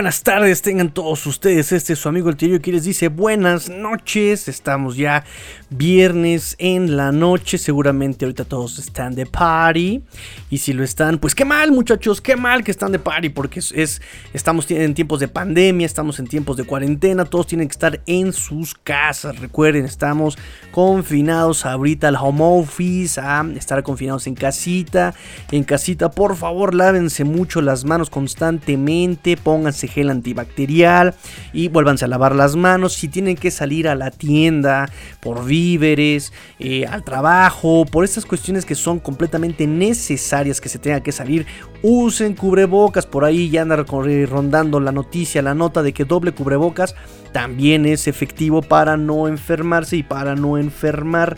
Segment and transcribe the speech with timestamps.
[0.00, 1.72] buenas tardes tengan todos ustedes.
[1.72, 4.48] Este es su amigo el tío que les dice buenas noches.
[4.48, 5.24] Estamos ya
[5.68, 7.58] viernes en la noche.
[7.58, 10.02] Seguramente ahorita todos están de party.
[10.48, 13.28] Y si lo están, pues qué mal, muchachos, qué mal que están de party.
[13.28, 14.00] Porque es,
[14.32, 17.26] estamos en tiempos de pandemia, estamos en tiempos de cuarentena.
[17.26, 19.38] Todos tienen que estar en sus casas.
[19.38, 20.38] Recuerden, estamos
[20.72, 25.14] confinados ahorita al home office, a estar confinados en casita.
[25.50, 29.36] En casita, por favor, lávense mucho las manos constantemente.
[29.36, 31.14] Pónganse gel antibacterial
[31.52, 32.94] y vuélvanse a lavar las manos.
[32.94, 34.88] Si tienen que salir a la tienda
[35.20, 41.02] por víveres, eh, al trabajo, por estas cuestiones que son completamente necesarias que se tenga
[41.02, 41.46] que salir,
[41.82, 43.06] usen cubrebocas.
[43.06, 46.94] Por ahí ya anda rondando la noticia, la nota de que doble cubrebocas
[47.32, 51.36] también es efectivo para no enfermarse y para no enfermar.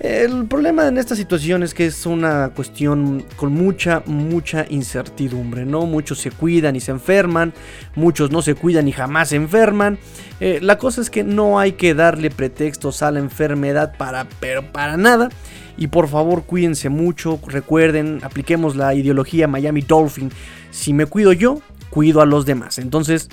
[0.00, 5.86] El problema en esta situación es que es una cuestión con mucha, mucha incertidumbre, ¿no?
[5.86, 7.54] Muchos se cuidan y se enferman,
[7.94, 9.98] muchos no se cuidan y jamás se enferman.
[10.40, 14.72] Eh, la cosa es que no hay que darle pretextos a la enfermedad para, pero
[14.72, 15.28] para nada.
[15.76, 20.30] Y por favor cuídense mucho, recuerden, apliquemos la ideología Miami Dolphin.
[20.70, 22.78] Si me cuido yo, cuido a los demás.
[22.78, 23.28] Entonces,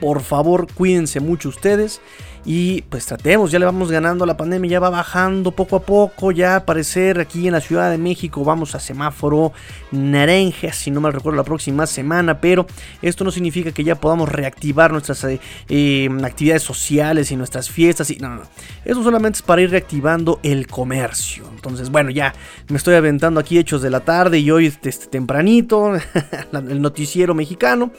[0.00, 2.00] por favor, cuídense mucho ustedes.
[2.44, 6.32] Y pues tratemos, ya le vamos ganando la pandemia, ya va bajando poco a poco,
[6.32, 9.52] ya aparecer aquí en la Ciudad de México, vamos a semáforo
[9.92, 12.66] naranja, si no me recuerdo la próxima semana, pero
[13.00, 18.10] esto no significa que ya podamos reactivar nuestras eh, em, actividades sociales y nuestras fiestas,
[18.10, 18.42] y no, no, no,
[18.84, 21.44] eso solamente es para ir reactivando el comercio.
[21.54, 22.34] Entonces, bueno, ya
[22.68, 25.92] me estoy aventando aquí hechos de la tarde y hoy este, tempranito,
[26.52, 27.92] el noticiero mexicano,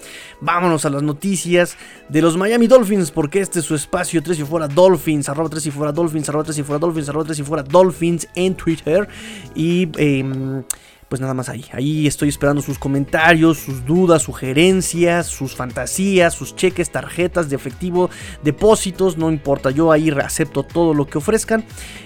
[0.43, 1.77] vámonos a las noticias
[2.09, 5.71] de los Miami Dolphins, porque este es su espacio y fuera Dolphins, arroba 3 y
[5.71, 9.07] fuera Dolphins, arroba 3 y fuera Dolphins, arroba 3 y fuera Dolphins en Twitter.
[9.55, 10.63] Y eh,
[11.07, 11.63] pues nada más ahí.
[11.71, 18.09] Ahí estoy esperando sus comentarios, sus dudas, sugerencias, sus fantasías, sus cheques, tarjetas de efectivo,
[18.43, 21.63] depósitos, no importa, yo ahí acepto todo lo que ofrezcan.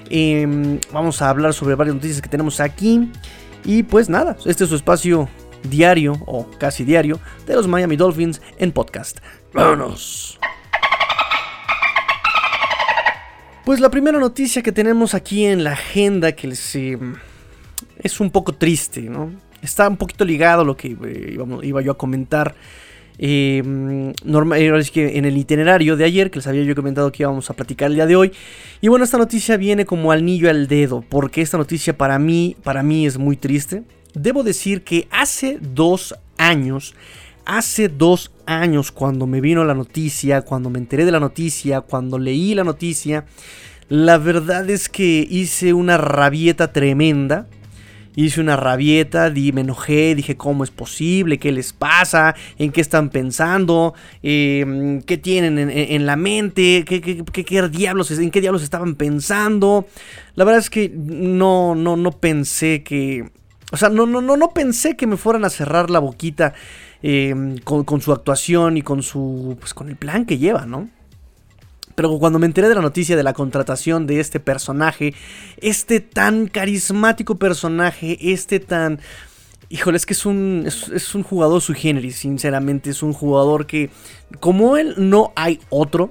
[0.10, 3.10] Eh, vamos a hablar sobre varias noticias que tenemos aquí.
[3.64, 5.28] Y pues nada, este es su espacio
[5.68, 9.20] diario o casi diario de los Miami Dolphins en podcast.
[9.54, 10.40] ¡Vámonos!
[13.68, 16.98] Pues la primera noticia que tenemos aquí en la agenda que les, eh,
[18.02, 19.34] es un poco triste, ¿no?
[19.62, 22.56] Está un poquito ligado a lo que eh, iba, yo a comentar.
[23.20, 24.14] Eh,
[24.80, 27.56] es que en el itinerario de ayer, que les había yo comentado que íbamos a
[27.56, 28.32] platicar el día de hoy.
[28.80, 32.56] Y bueno, esta noticia viene como al anillo al dedo, porque esta noticia para mí,
[32.64, 33.84] para mí es muy triste.
[34.18, 36.96] Debo decir que hace dos años
[37.48, 42.20] hace dos años cuando me vino la noticia, cuando me enteré de la noticia, cuando
[42.20, 43.26] leí la noticia,
[43.90, 47.48] la verdad es que hice una rabieta tremenda.
[48.16, 52.82] Hice una rabieta, di, me enojé, dije cómo es posible, qué les pasa, en qué
[52.82, 58.96] están pensando, em, qué tienen en, la mente, ¿Qué, qué, diablos, en qué diablos estaban
[58.96, 59.86] pensando.
[60.34, 63.30] La verdad es que no, no, no pensé que...
[63.72, 66.54] O sea, no, no, no, no pensé que me fueran a cerrar la boquita
[67.04, 69.56] Em, con, su actuación y con su.
[69.60, 70.90] Pues con el plan que lleva, ¿no?
[71.94, 75.14] Pero cuando me enteré de la noticia de la contratación de este personaje,
[75.58, 79.00] este tan carismático personaje, este tan.
[79.70, 82.90] Híjole, es que es un, es, un jugador sui generis, sinceramente.
[82.90, 83.90] Es un jugador que,
[84.40, 86.10] como él, no hay otro.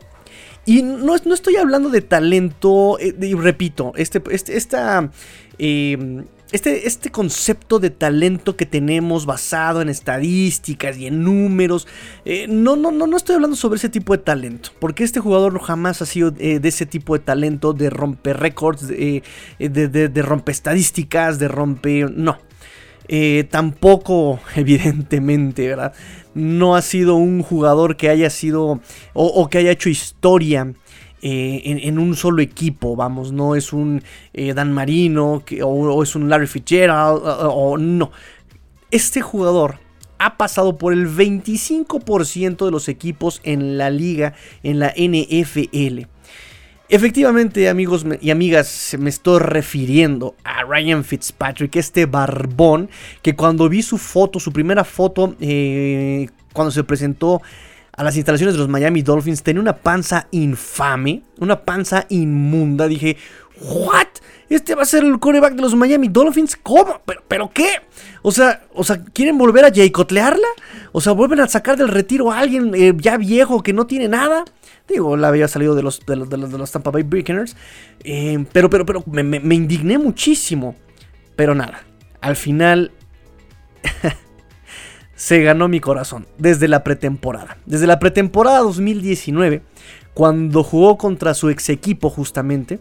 [0.66, 5.10] Y no, no estoy hablando de talento, eh, y repito, este, este, esta.
[5.58, 11.88] Eh, este, este, concepto de talento que tenemos basado en estadísticas y en números,
[12.24, 15.60] eh, no, no, no, no estoy hablando sobre ese tipo de talento, porque este jugador
[15.60, 19.22] jamás ha sido eh, de ese tipo de talento, de romper récords, de,
[19.58, 22.12] eh, de, de, romper estadísticas, de romper...
[22.12, 22.38] No.
[23.50, 25.94] tampoco, evidentemente, ¿verdad?
[26.34, 28.80] No ha sido un jugador que haya sido
[29.15, 30.74] o que haya hecho historia
[31.28, 34.00] eh, en, un solo equipo, vamos, no es un
[34.32, 38.12] eh, Dan Marino o, es un Larry Fitzgerald o, no.
[38.92, 39.80] Este jugador
[40.18, 46.06] ha pasado por el 25% de los equipos en la liga, en la NFL.
[46.88, 52.88] Efectivamente, amigos y amigas, me estoy refiriendo a Ryan Fitzpatrick, este barbón
[53.22, 57.42] que cuando vi su foto, su primera foto, eh, cuando se presentó
[57.97, 62.89] a las instalaciones de los Miami Dolphins tenía una panza infame, una panza inmunda.
[62.89, 63.16] Dije,
[63.60, 64.07] ¿what?
[64.48, 66.57] ¿Este va a ser el coreback de los Miami Dolphins?
[66.63, 67.01] ¿Cómo?
[67.27, 67.81] ¿Pero, qué?
[68.22, 70.47] O sea, o sea, ¿quieren volver a jaycotlearla?
[70.93, 74.09] O sea, ¿vuelven a sacar del retiro a alguien eh, ya viejo que no tiene
[74.09, 74.45] nada?
[74.87, 77.57] Digo, la había salido de los, de los, de los, Tampa Bay Buccaneers.
[78.04, 80.77] Eh, pero, pero, pero, me indigné muchísimo.
[81.34, 81.84] Pero nada,
[82.21, 82.93] al final
[85.16, 87.57] se ganó mi corazón desde la pretemporada.
[87.66, 89.63] Desde la pretemporada 2019,
[90.15, 92.78] cuando jugó contra su ex equipo justamente,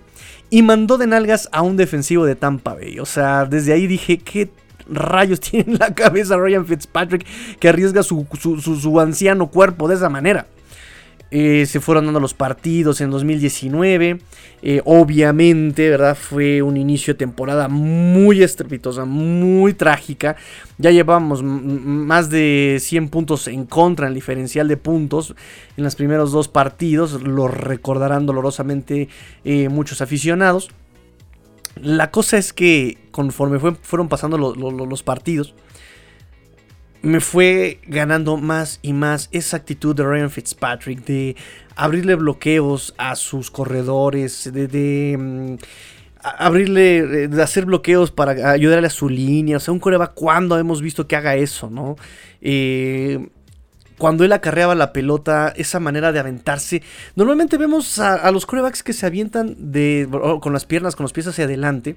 [0.50, 3.00] y mandó de nalgas a un defensivo de Tampa Bay.
[3.00, 4.50] O sea, desde ahí dije, ¿qué
[4.88, 7.26] rayos tiene en la cabeza Ryan Fitzpatrick
[7.60, 10.46] que arriesga su, su anciano cuerpo de esa manera?
[11.32, 14.20] Eh, se fueron dando los partidos en 2019.
[14.62, 16.16] Eh, obviamente, ¿verdad?
[16.16, 20.36] Fue un inicio de temporada muy estrepitosa, muy trágica.
[20.78, 25.36] Ya llevamos más de 100 puntos en contra en el diferencial de puntos
[25.78, 27.22] en los primeros dos partidos.
[27.22, 29.10] Lo recordarán dolorosamente
[29.44, 30.70] eh, muchos aficionados.
[31.76, 35.54] La cosa es que conforme fueron pasando los partidos,
[37.06, 41.36] me fue ganando más y más esa actitud de Ryan Fitzpatrick de
[41.76, 45.56] abrirle bloqueos a sus corredores, de, mm,
[46.24, 49.58] abrirle, de hacer bloqueos para ayudarle a su línea.
[49.58, 51.96] O sea, un coreback, cuando hemos visto que haga eso, no?
[52.42, 53.30] Eh,
[54.00, 56.82] cuando él acarreaba la pelota, esa manera de aventarse.
[57.16, 60.08] Normalmente vemos a, los corebacks que se avientan de,
[60.42, 61.96] con las piernas, con los pies hacia adelante.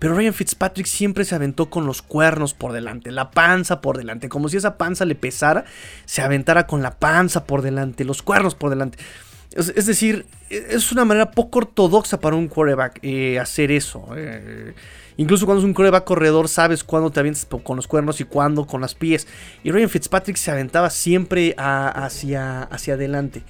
[0.00, 4.30] Pero Ryan Fitzpatrick siempre se aventó con los cuernos por delante, la panza por delante,
[4.30, 5.66] como si esa panza le pesara,
[6.06, 8.98] se aventara con la panza por delante, los cuernos por delante.
[9.52, 14.06] Es, decir, es una manera poco ortodoxa para un quarterback eh, hacer eso.
[14.16, 14.74] Eh.
[15.18, 18.66] Incluso cuando es un quarterback corredor, sabes cuándo te avientas con los cuernos y cuándo
[18.66, 19.26] con las pies.
[19.62, 23.42] Y Ryan Fitzpatrick se aventaba siempre hacia, hacia adelante.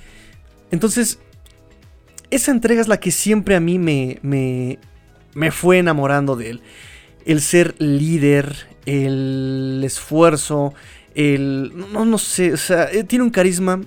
[0.73, 1.21] Entonces,
[2.31, 4.79] esa entrega es la que siempre a mí me
[5.51, 6.61] fue enamorando de él.
[7.25, 10.75] El ser líder, el esfuerzo,
[11.15, 11.73] el...
[11.93, 13.81] No, no sé, o sea, eh, tiene un carisma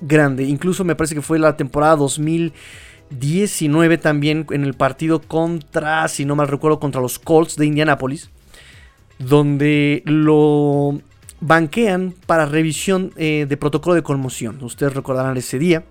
[0.00, 0.44] grande.
[0.44, 6.36] Incluso me parece que fue la temporada 2019 también en el partido contra, si no
[6.36, 8.30] mal recuerdo, contra los Colts de Indianapolis.
[9.18, 11.00] Donde lo
[11.40, 14.62] banquean para revisión eh, de protocolo de conmoción.
[14.62, 15.84] Ustedes recordarán ese día.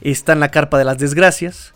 [0.00, 1.74] Está en la carpa de las desgracias.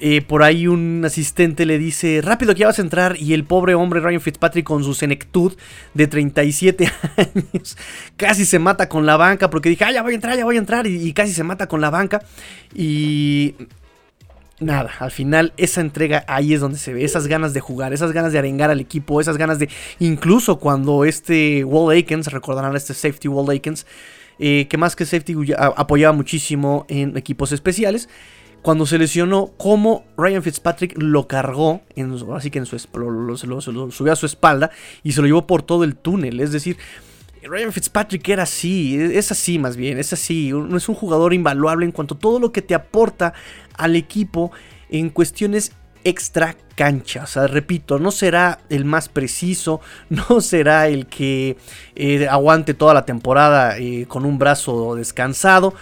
[0.00, 3.16] Eh, por ahí un asistente le dice, rápido que ya vas a entrar.
[3.18, 5.56] Y el pobre hombre Ryan Fitzpatrick con su senectud
[5.94, 7.76] de 37 años
[8.16, 10.56] casi se mata con la banca porque dije, ah, ya voy a entrar, ya voy
[10.56, 10.86] a entrar.
[10.86, 12.22] Y, casi se mata con la banca.
[12.74, 13.54] Y
[14.60, 18.12] nada, al final esa entrega ahí es donde se ve, esas ganas de jugar, esas
[18.12, 19.68] ganas de arengar al equipo, esas ganas de,
[20.00, 23.86] incluso cuando este Wall Akins, recordarán a este safety Wall Akins,
[24.40, 28.08] eh, que más que safety apoyaba muchísimo en equipos especiales,
[28.62, 31.82] cuando se lesionó, cómo Ryan Fitzpatrick lo cargó,
[32.34, 34.70] así que en su, lo, subió a su espalda
[35.02, 36.40] y se lo llevó por todo el túnel.
[36.40, 36.76] Es decir,
[37.42, 40.52] Ryan Fitzpatrick era así, es así más bien, es así.
[40.74, 43.32] Es un jugador invaluable en cuanto a todo lo que te aporta
[43.74, 44.50] al equipo
[44.90, 45.72] en cuestiones
[46.04, 47.24] extra cancha.
[47.24, 51.56] O sea, repito, no será el más preciso, no será el que
[51.94, 55.74] eh, aguante toda la temporada eh, con un brazo descansado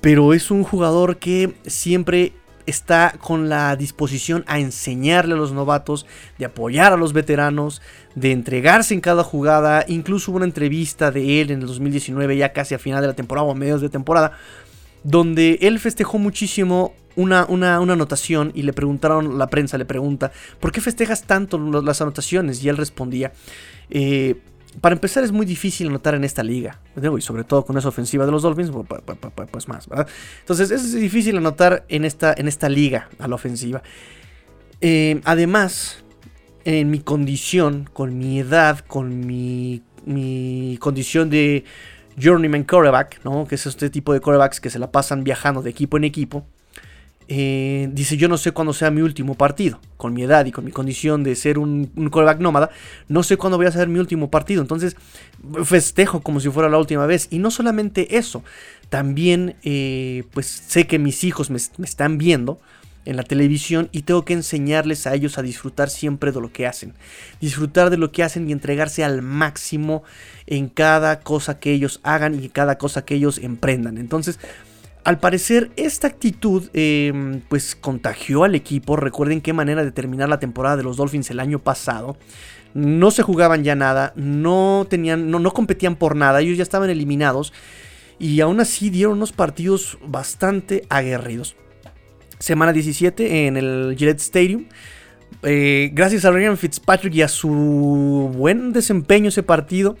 [0.00, 2.32] pero es un jugador que siempre
[2.66, 6.06] está con la disposición a enseñarle a los novatos,
[6.38, 7.82] de apoyar a los veteranos,
[8.14, 9.84] de entregarse en cada jugada.
[9.88, 13.14] Incluso hubo una entrevista de él en el 2019, ya casi a final de la
[13.14, 14.32] temporada o a medios de temporada,
[15.02, 20.72] donde él festejó muchísimo una, una, anotación y le preguntaron, la prensa le pregunta, ¿por
[20.72, 22.62] qué festejas tanto las anotaciones?
[22.62, 23.32] Y él respondía,
[23.90, 24.36] eh,
[24.80, 28.24] para empezar es muy difícil anotar en esta liga, y sobre todo con esa ofensiva
[28.24, 28.70] de los Dolphins,
[29.50, 30.06] pues más, ¿verdad?
[30.40, 33.82] Entonces es difícil anotar en esta, en esta liga a la ofensiva.
[34.80, 36.04] Eh, además,
[36.64, 41.64] en mi condición, con mi edad, con mi, mi condición de
[42.20, 43.46] journeyman quarterback, ¿no?
[43.46, 46.46] que es este tipo de quarterbacks que se la pasan viajando de equipo en equipo,
[47.32, 49.78] eh, dice, yo no sé cuándo sea mi último partido.
[49.96, 52.70] Con mi edad y con mi condición de ser un, coreback nómada,
[53.06, 54.60] no sé cuándo voy a ser mi último partido.
[54.60, 54.96] Entonces,
[55.64, 57.28] festejo como si fuera la última vez.
[57.30, 58.42] Y no solamente eso,
[58.88, 62.58] también eh, pues sé que mis hijos me, están viendo
[63.04, 66.66] en la televisión y tengo que enseñarles a ellos a disfrutar siempre de lo que
[66.66, 66.94] hacen.
[67.40, 70.02] Disfrutar de lo que hacen y entregarse al máximo
[70.48, 73.98] en cada cosa que ellos hagan y cada cosa que ellos emprendan.
[73.98, 74.40] Entonces,
[75.04, 78.96] al parecer, esta actitud em, pues contagió al equipo.
[78.96, 82.16] Recuerden qué manera de terminar la temporada de los Dolphins el año pasado.
[82.74, 87.52] No se jugaban ya nada, no tenían, no, competían por nada, ellos ya estaban eliminados.
[88.18, 91.56] Y aún así dieron unos partidos bastante aguerridos.
[92.38, 94.66] Semana 17 en el Gillette Stadium.
[95.42, 99.96] Eh, gracias a Ryan Fitzpatrick y a su buen desempeño ese partido.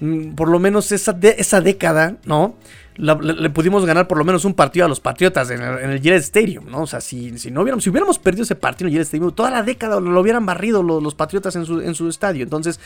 [0.00, 2.56] Mm, por lo menos esa, esa década, ¿no?
[3.00, 6.66] le, pudimos ganar por lo menos un partido a los Patriotas en el, en Stadium,
[6.70, 6.82] ¿no?
[6.82, 9.32] O sea, si, si, no hubiéramos, si hubiéramos perdido ese partido en el Gillette Stadium,
[9.32, 12.42] toda la década lo, hubieran barrido los, Patriotas en su, en su estadio.
[12.42, 12.80] Entonces,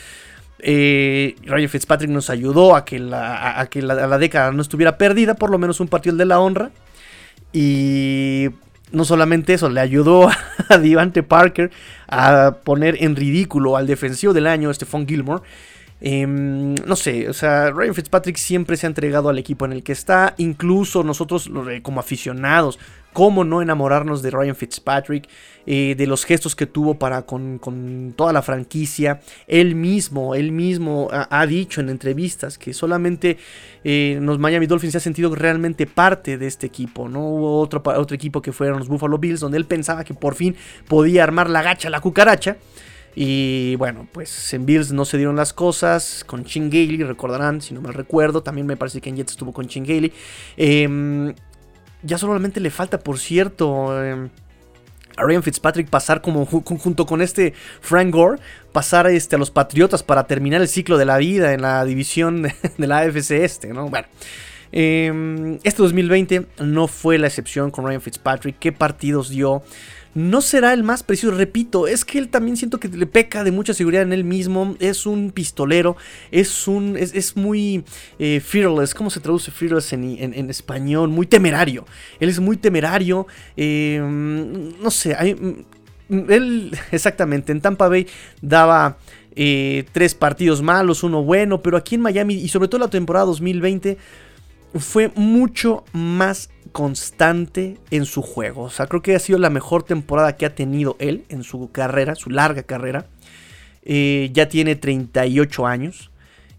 [0.66, 5.50] Eh, Ryan Fitzpatrick nos ayudó a que, la, que la, década no estuviera perdida, por
[5.50, 6.70] lo menos un partido de la honra.
[7.52, 8.48] Y
[8.92, 10.30] no solamente eso, le ayudó
[10.68, 11.70] a Devante Parker
[12.08, 15.42] a poner en ridículo al defensivo del año, Stephon Gilmore.
[16.00, 19.82] Em, no sé, o sea, Ryan Fitzpatrick siempre se ha entregado al equipo en el
[19.82, 20.34] que está.
[20.38, 21.50] Incluso nosotros,
[21.82, 22.78] como aficionados,
[23.14, 25.28] cómo no enamorarnos de Ryan Fitzpatrick,
[25.66, 29.20] eh, de los gestos que tuvo para con, toda la franquicia.
[29.46, 33.38] Él mismo, él mismo ha, dicho en entrevistas que solamente
[33.84, 37.08] eh, los Miami Dolphins se ha sentido realmente parte de este equipo.
[37.08, 40.34] No hubo otro, otro equipo que fueron los Buffalo Bills, donde él pensaba que por
[40.34, 40.56] fin
[40.88, 42.58] podía armar la gacha, la cucaracha.
[43.16, 46.24] Y bueno, pues en Bills no se dieron las cosas.
[46.26, 46.70] Con Chin
[47.06, 48.42] recordarán, si no me recuerdo.
[48.42, 50.12] También me parece que en Jets estuvo con Chin
[50.56, 51.34] em,
[52.02, 54.28] ya solamente le falta, por cierto, em,
[55.16, 58.40] a Ryan Fitzpatrick pasar como junto con este Frank Gore,
[58.72, 62.42] pasar este, a los Patriotas para terminar el ciclo de la vida en la división
[62.78, 63.88] de, la AFC este, ¿no?
[63.88, 64.08] Bueno.
[64.76, 68.58] Em, este 2020 no fue la excepción con Ryan Fitzpatrick.
[68.58, 69.62] ¿Qué partidos dio?
[70.14, 71.32] No será el más preciso.
[71.32, 74.76] Repito, es que él también siento que le peca de mucha seguridad en él mismo.
[74.78, 75.96] Es un pistolero,
[76.30, 76.96] es un.
[76.96, 77.84] es, muy
[78.18, 78.94] eh, fearless.
[78.94, 81.08] ¿Cómo se traduce fearless en, español?
[81.08, 81.84] Muy temerario.
[82.20, 83.26] Él es muy temerario.
[83.56, 85.16] Eh, no sé,
[86.08, 88.06] mm, él exactamente en Tampa Bay
[88.40, 88.98] daba.
[89.36, 93.26] Eh, tres partidos malos, uno bueno, pero aquí en Miami y sobre todo la temporada
[93.26, 93.98] 2020
[94.78, 98.62] fue mucho más constante en su juego.
[98.62, 101.70] O sea, creo que ha sido la mejor temporada que ha tenido él en su
[101.70, 103.06] carrera, su larga carrera.
[103.84, 106.10] Eh, ya tiene 38 años.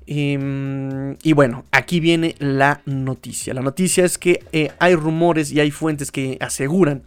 [0.08, 3.54] Em, y bueno, aquí viene la noticia.
[3.54, 7.04] La noticia es que eh, hay rumores y hay fuentes que aseguran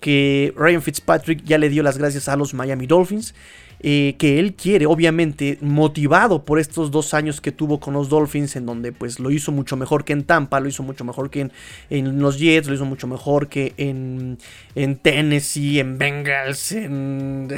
[0.00, 3.34] que Ryan Fitzpatrick ya le dio las gracias a los Miami Dolphins
[3.86, 8.56] eh, que él quiere, obviamente, motivado por estos dos años que tuvo con los Dolphins,
[8.56, 11.50] en donde pues lo hizo mucho mejor que en Tampa, lo hizo mucho mejor que
[11.90, 14.38] en, los Jets, lo hizo mucho mejor que en,
[14.74, 17.52] en Tennessee, en Bengals, en,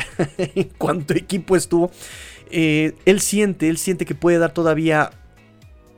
[0.79, 1.93] cuanto equipo estuvo.
[2.51, 5.13] Eh, él siente, él siente que puede dar todavía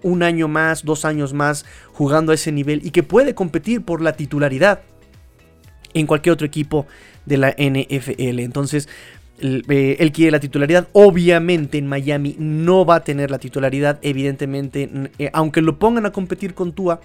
[0.02, 4.02] un año más, dos años más jugando a ese nivel y que puede competir por
[4.02, 4.82] la titularidad
[5.94, 6.87] en cualquier otro equipo
[7.25, 8.40] de la NFL.
[8.40, 8.88] Entonces,
[9.40, 10.88] él quiere la titularidad.
[10.92, 13.99] Obviamente en Miami no va a tener la titularidad.
[14.02, 17.00] Evidentemente, eh, aunque lo pongan a competir con Tua,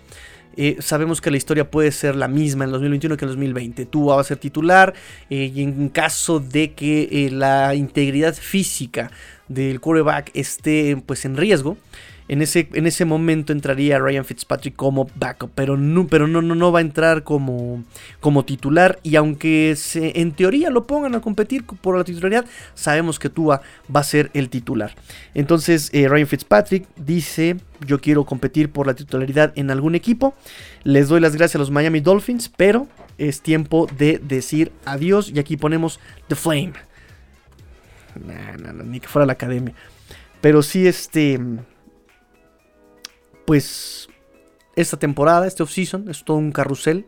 [0.56, 3.86] eh, sabemos que la historia puede ser la misma en 2021 que en 2020.
[3.86, 4.94] Tua va a ser titular
[5.30, 9.10] y en caso de que la integridad física
[9.48, 11.78] del quarterback esté pues en riesgo,
[12.28, 16.56] en ese, en ese momento entraría Ryan Fitzpatrick como backup, pero no, pero no, no,
[16.56, 17.84] no va a entrar como,
[18.20, 19.00] como titular.
[19.04, 23.62] Y aunque se, en teoría lo pongan a competir por la titularidad, sabemos que Tua
[23.94, 24.96] va a ser el titular.
[25.34, 30.34] Entonces eh, Ryan Fitzpatrick dice, yo quiero competir por la titularidad en algún equipo.
[30.84, 32.88] Les doy las gracias a los Miami Dolphins, pero
[33.18, 35.30] es tiempo de decir adiós.
[35.30, 36.74] Y aquí ponemos The Flame.
[38.86, 39.74] ni que fuera la academia.
[40.42, 41.40] Pero sí, este
[43.46, 44.10] pues
[44.76, 47.06] esta temporada, este offseason, es todo un carrusel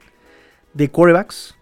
[0.73, 1.55] de quarterbacks.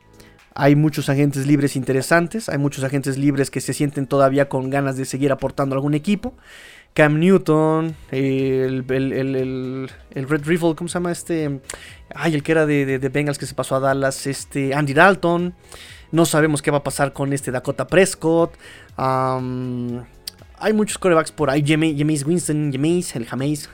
[0.56, 4.98] Hay muchos agentes libres interesantes, hay muchos agentes libres que se sienten todavía con ganas
[4.98, 6.36] de seguir aportando a algún equipo.
[6.94, 8.86] Cam Newton, el,
[10.14, 11.60] Red Riffle, ¿cómo se llama este?
[12.14, 15.56] Ay, el que era de, Bengals que se pasó a Dallas, este Andy Dalton.
[16.12, 18.54] No sabemos qué va a pasar con este Dakota Prescott
[20.64, 21.64] hay muchos corebacks por ahí.
[21.66, 23.70] James Winston, James, el James,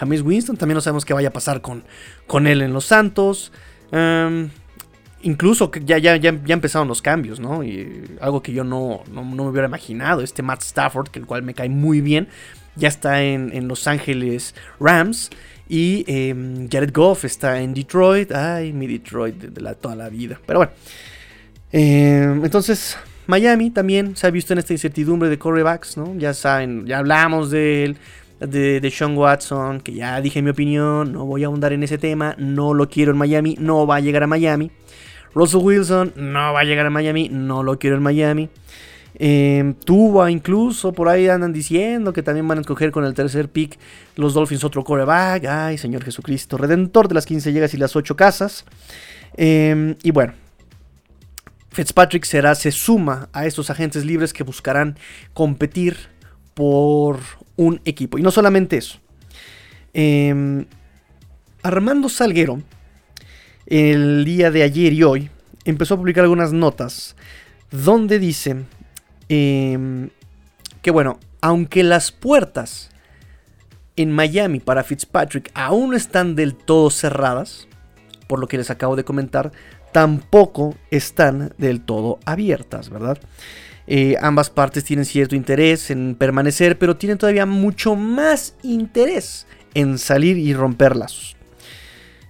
[0.24, 0.56] Winston.
[0.56, 1.82] También no sabemos qué vaya a pasar con,
[2.26, 3.52] con él en los Santos.
[3.90, 4.48] Em,
[5.22, 7.64] incluso ya, ya, ya, ya, empezaron los cambios, ¿no?
[7.64, 10.22] Y algo que yo no, no, me hubiera imaginado.
[10.22, 12.28] Este Matt Stafford, que el cual me cae muy bien,
[12.76, 15.30] ya está en, Los Ángeles Rams.
[15.68, 18.32] Y em, Jared Goff está en Detroit.
[18.32, 20.40] Ay, mi Detroit de, la, toda la vida.
[20.46, 20.72] Pero bueno.
[21.72, 22.96] Em, entonces,
[23.30, 26.14] Miami también se ha visto en esta incertidumbre de corebacks, ¿no?
[26.16, 27.96] Ya saben, ya hablamos de él,
[28.40, 32.34] de, Sean Watson, que ya dije mi opinión, no voy a ahondar en ese tema,
[32.38, 34.70] no lo quiero en Miami, no va a llegar a Miami.
[35.34, 38.50] Russell Wilson no va a llegar a Miami, no lo quiero en Miami.
[39.22, 39.74] Eh,
[40.30, 43.78] incluso, por ahí andan diciendo que también van a escoger con el tercer pick
[44.16, 45.44] los Dolphins otro coreback.
[45.44, 48.64] Ay, Señor Jesucristo, redentor de las 15 llegas y las 8 casas.
[49.36, 50.32] Em, y bueno,
[51.80, 54.98] Fitzpatrick será, se suma a estos agentes libres que buscarán
[55.32, 55.96] competir
[56.52, 57.20] por
[57.56, 58.18] un equipo.
[58.18, 58.98] Y no solamente eso.
[59.94, 60.66] Em,
[61.62, 62.60] Armando Salguero,
[63.64, 65.30] el día de ayer y hoy,
[65.64, 67.16] empezó a publicar algunas notas
[67.70, 68.56] donde dice
[69.30, 70.10] em,
[70.82, 72.90] que, bueno, aunque las puertas
[73.96, 77.68] en Miami para Fitzpatrick aún no están del todo cerradas,
[78.26, 79.50] por lo que les acabo de comentar,
[79.92, 83.18] tampoco están del todo abiertas, ¿verdad?
[83.86, 89.98] Eh, ambas partes tienen cierto interés en permanecer, pero tienen todavía mucho más interés en
[89.98, 91.36] salir y romper lazos.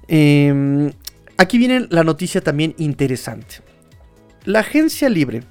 [0.08, 0.92] Em,
[1.36, 3.56] aquí viene la noticia también interesante.
[4.44, 5.42] La agencia libre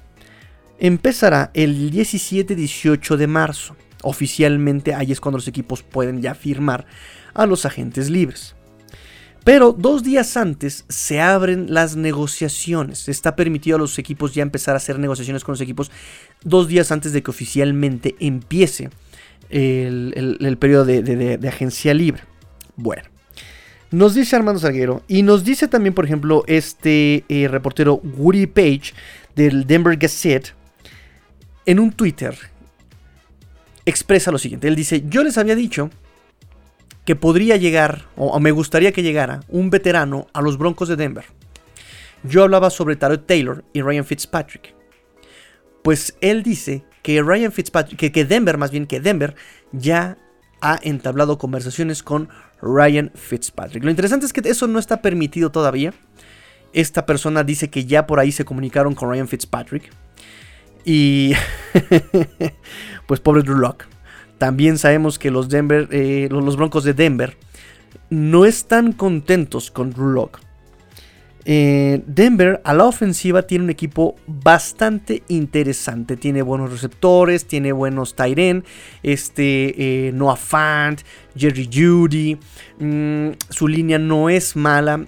[0.80, 3.76] empezará el 17-18 de marzo.
[4.02, 6.86] Oficialmente ahí es cuando los equipos pueden ya firmar
[7.34, 8.56] a los agentes libres.
[9.44, 13.08] Pero dos días antes se abren las negociaciones.
[13.08, 15.90] Está permitido a los equipos ya empezar a hacer negociaciones con los equipos
[16.44, 18.90] dos días antes de que oficialmente empiece
[19.48, 22.22] el, periodo de, agencia libre.
[22.76, 23.04] Bueno,
[23.90, 28.92] nos dice Armando Salguero y nos dice también, por ejemplo, este eh, reportero Woody Page
[29.34, 30.54] del Denver Gazette
[31.66, 32.36] en un Twitter
[33.86, 34.68] expresa lo siguiente.
[34.68, 35.90] Él dice, yo les había dicho
[37.10, 41.24] que podría llegar, o, me gustaría que llegara, un veterano a los Broncos de Denver.
[42.22, 44.76] Yo hablaba sobre Tarot Taylor y Ryan Fitzpatrick.
[45.82, 49.34] Pues él dice que Ryan Fitzpatrick, que, que Denver, más bien que Denver,
[49.72, 50.18] ya
[50.60, 52.28] ha entablado conversaciones con
[52.62, 53.82] Ryan Fitzpatrick.
[53.82, 55.92] Lo interesante es que eso no está permitido todavía.
[56.72, 59.90] Esta persona dice que ya por ahí se comunicaron con Ryan Fitzpatrick.
[60.84, 61.32] Y
[63.08, 63.88] pues pobre Drew Locke.
[64.40, 67.36] También sabemos que los, Denver, eh, los Broncos de Denver
[68.08, 70.38] no están contentos con Drew Locke.
[71.44, 76.16] Eh, Denver a la ofensiva tiene un equipo bastante interesante.
[76.16, 78.64] Tiene buenos receptores, tiene buenos Tyren,
[79.02, 81.02] este, eh, Noah Fant,
[81.36, 82.38] Jerry Judy.
[82.78, 85.04] Mm, su línea no es mala.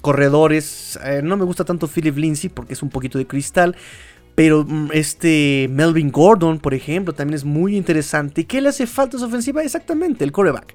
[0.00, 3.76] corredores, no me gusta tanto Philip Lindsay porque es un poquito de cristal.
[4.34, 8.46] Pero mm, este Melvin Gordon, por ejemplo, también es muy interesante.
[8.46, 9.62] ¿Qué le hace falta a su ofensiva?
[9.62, 10.74] Exactamente, el coreback.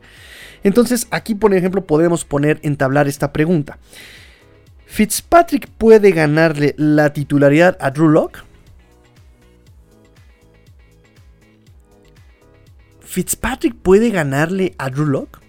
[0.64, 3.78] Entonces, aquí, por ejemplo, podemos poner, entablar esta pregunta.
[4.86, 8.44] ¿Fitzpatrick puede ganarle la titularidad a Drew Locke?
[13.02, 15.45] ¿Fitzpatrick puede ganarle a Drew Locke?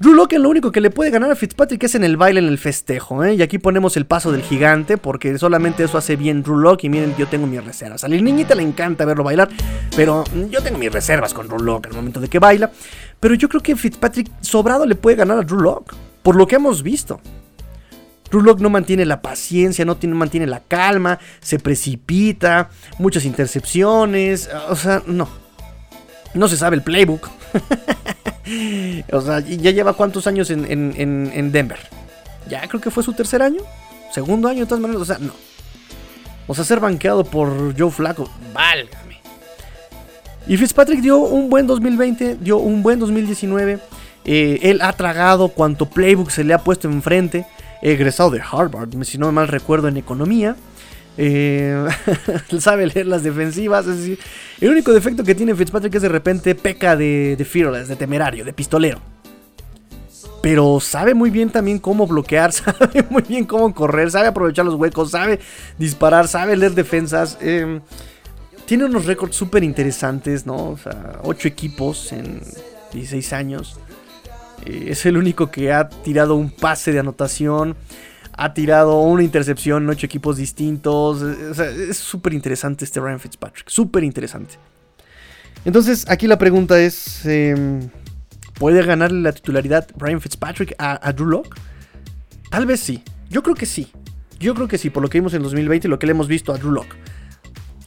[0.00, 2.46] Drew Locke lo único que le puede ganar a Fitzpatrick es en el baile, en
[2.46, 3.22] el festejo.
[3.22, 3.34] ¿eh?
[3.34, 6.78] Y aquí ponemos el paso del gigante, porque solamente eso hace bien Drew.
[6.80, 8.02] Y miren, yo tengo mis reservas.
[8.02, 9.50] A la niñita le encanta verlo bailar,
[9.94, 12.70] pero yo tengo mis reservas con Drew Locke al momento de que baila.
[13.20, 16.56] Pero yo creo que Fitzpatrick sobrado le puede ganar a Drew Locke, por lo que
[16.56, 17.20] hemos visto.
[18.30, 24.76] Drew no mantiene la paciencia, no tiene, mantiene la calma, se precipita, muchas intercepciones, o
[24.76, 25.28] sea, no.
[26.32, 27.28] No se sabe el playbook.
[29.12, 31.78] o sea, ya lleva cuántos años en, Denver.
[32.48, 33.60] Ya creo que fue su tercer año.
[34.12, 35.02] Segundo año, de todas maneras.
[35.02, 35.32] O sea, no.
[36.46, 38.28] O sea, ser banqueado por Joe Flaco.
[38.52, 39.20] Válgame.
[40.46, 42.36] Y Fitzpatrick dio un buen 2020.
[42.36, 43.78] Dio un buen 2019.
[44.24, 47.46] Eh, él ha tragado cuanto playbook se le ha puesto enfrente.
[47.82, 50.56] Egresado de Harvard, si no me mal recuerdo, en economía.
[51.22, 51.86] Eh,
[52.60, 53.84] sabe leer las defensivas.
[53.86, 58.42] El único defecto que tiene Fitzpatrick es de repente peca de, de fearless, de temerario,
[58.42, 59.02] de pistolero.
[60.40, 64.76] Pero sabe muy bien también cómo bloquear, sabe muy bien cómo correr, sabe aprovechar los
[64.76, 65.40] huecos, sabe
[65.76, 67.36] disparar, sabe leer defensas.
[67.42, 67.82] Em,
[68.64, 70.70] tiene unos récords súper interesantes, ¿no?
[70.70, 72.40] O sea, 8 equipos en
[72.94, 73.78] 16 años.
[74.64, 77.76] Eh, es el único que ha tirado un pase de anotación
[78.40, 81.20] ha tirado una intercepción en ocho equipos distintos.
[81.20, 83.68] es súper interesante este Ryan Fitzpatrick.
[83.68, 84.54] Súper interesante.
[85.66, 87.90] Entonces, aquí la pregunta es: em,
[88.54, 91.54] ¿puede ganarle la titularidad Ryan Fitzpatrick a, Drew Locke?
[92.48, 93.02] Tal vez sí.
[93.28, 93.92] Yo creo que sí.
[94.38, 96.26] Yo creo que sí, por lo que vimos en 2020 y lo que le hemos
[96.26, 96.96] visto a Drew Locke.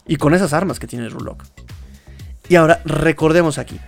[0.06, 1.46] Y con esas armas que tiene Drew Locke.
[2.48, 3.80] Y ahora, recordemos aquí.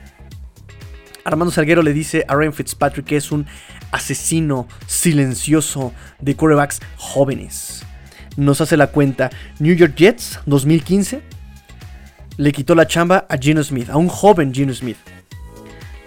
[1.25, 3.45] Armando Salguero le dice a Ryan Fitzpatrick que es un
[3.91, 7.84] asesino silencioso de quarterbacks jóvenes.
[8.38, 11.21] Nos hace la cuenta New York Jets 2015
[12.38, 14.98] le quitó la chamba a Geno Smith, a un joven Geno Smith.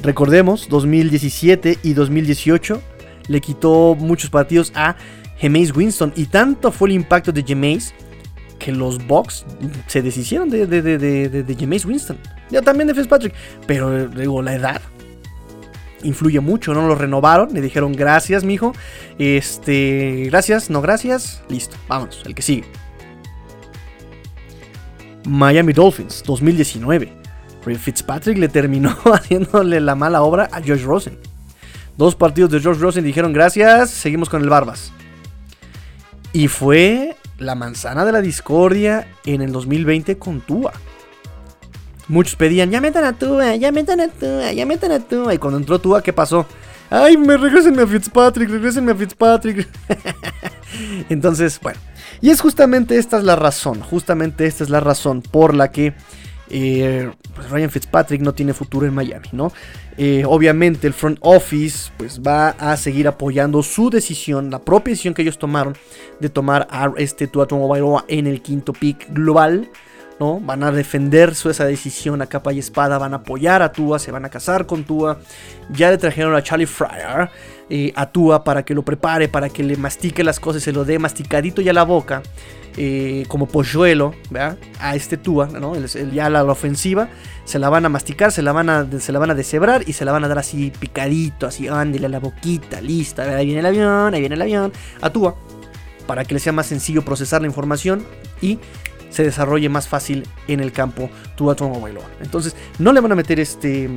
[0.00, 2.80] Recordemos, 2017 y 2018
[3.28, 4.96] le quitó muchos partidos a
[5.40, 7.94] Jameis Winston y tanto fue el impacto de Jameis
[8.58, 9.44] que los Bucks
[9.86, 12.18] se deshicieron de, de, de, de, Jameis Winston.
[12.50, 13.34] Ya también de Fitzpatrick,
[13.66, 14.80] pero digo, la edad
[16.02, 18.72] influye mucho, no lo renovaron, le dijeron gracias, mijo.
[19.18, 22.64] Este, gracias, no gracias, listo, vámonos, el que sigue.
[25.24, 27.18] Miami Dolphins 2019.
[27.76, 31.18] Fitzpatrick le terminó haciéndole la mala obra a Josh Rosen.
[31.96, 34.92] Dos partidos de Josh Rosen dijeron gracias, seguimos con el Barbas.
[36.32, 40.72] Y fue la manzana de la discordia en el 2020 con Tua.
[42.08, 45.34] Muchos pedían, ya metan a Tua, ya metan a Tua, ya metan a Tua.
[45.34, 46.46] Y cuando entró Tua, ¿qué pasó?
[46.90, 49.68] Ay, me regresenme a Fitzpatrick, regresenme a Fitzpatrick.
[51.08, 51.78] Entonces, bueno.
[52.20, 55.94] Y es justamente esta es la razón, justamente esta es la razón por la que
[56.50, 59.52] eh, pues Ryan Fitzpatrick no tiene futuro en Miami, ¿no?
[59.96, 65.14] Eh, obviamente el front office pues va a seguir apoyando su decisión, la propia decisión
[65.14, 65.76] que ellos tomaron
[66.20, 69.68] de tomar a este Tua Tagovailoa en el quinto pick global.
[70.18, 70.40] ¿No?
[70.40, 73.98] Van a defender su, esa decisión a capa y espada, van a apoyar a Tua,
[73.98, 75.18] se van a casar con Tua.
[75.70, 77.30] Ya le trajeron a Charlie Fryer
[77.70, 80.84] eh, a Tua para que lo prepare, para que le mastique las cosas, se lo
[80.84, 82.22] dé masticadito ya la boca.
[82.80, 84.14] Eh, como polluelo,
[84.78, 85.74] A este Tua, ¿no?
[86.12, 87.08] ya la, ofensiva,
[87.44, 89.94] se la van a masticar, se la van a, se la van a deshebrar y
[89.94, 93.60] se la van a dar así picadito, así, ándale a la boquita, lista, ahí viene
[93.60, 95.34] el avión, ahí viene el avión, a Tua,
[96.06, 98.06] para que le sea más sencillo procesar la información
[98.40, 98.60] y
[99.10, 102.08] se desarrolle más fácil en el campo Tua Tagovailoa.
[102.20, 103.88] Entonces, no le van a meter este,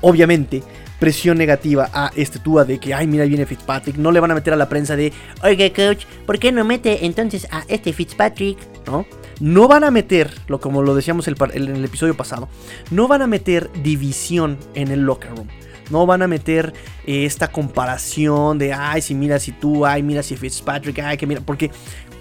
[0.00, 0.62] obviamente,
[0.98, 3.96] presión negativa a este Tua de que, ay, mira, viene Fitzpatrick.
[3.96, 7.06] No le van a meter a la prensa de, oiga, coach, ¿por qué no mete
[7.06, 8.58] entonces a este Fitzpatrick?
[8.86, 9.06] ¿No?
[9.40, 12.48] No van a meter, lo, como lo decíamos en el episodio pasado,
[12.90, 15.48] no van a meter división en el locker room.
[15.88, 16.72] No van a meter
[17.06, 21.26] eh, esta comparación de, ay, si mira si tú, ay, mira si Fitzpatrick, ay, que
[21.26, 21.70] mira, porque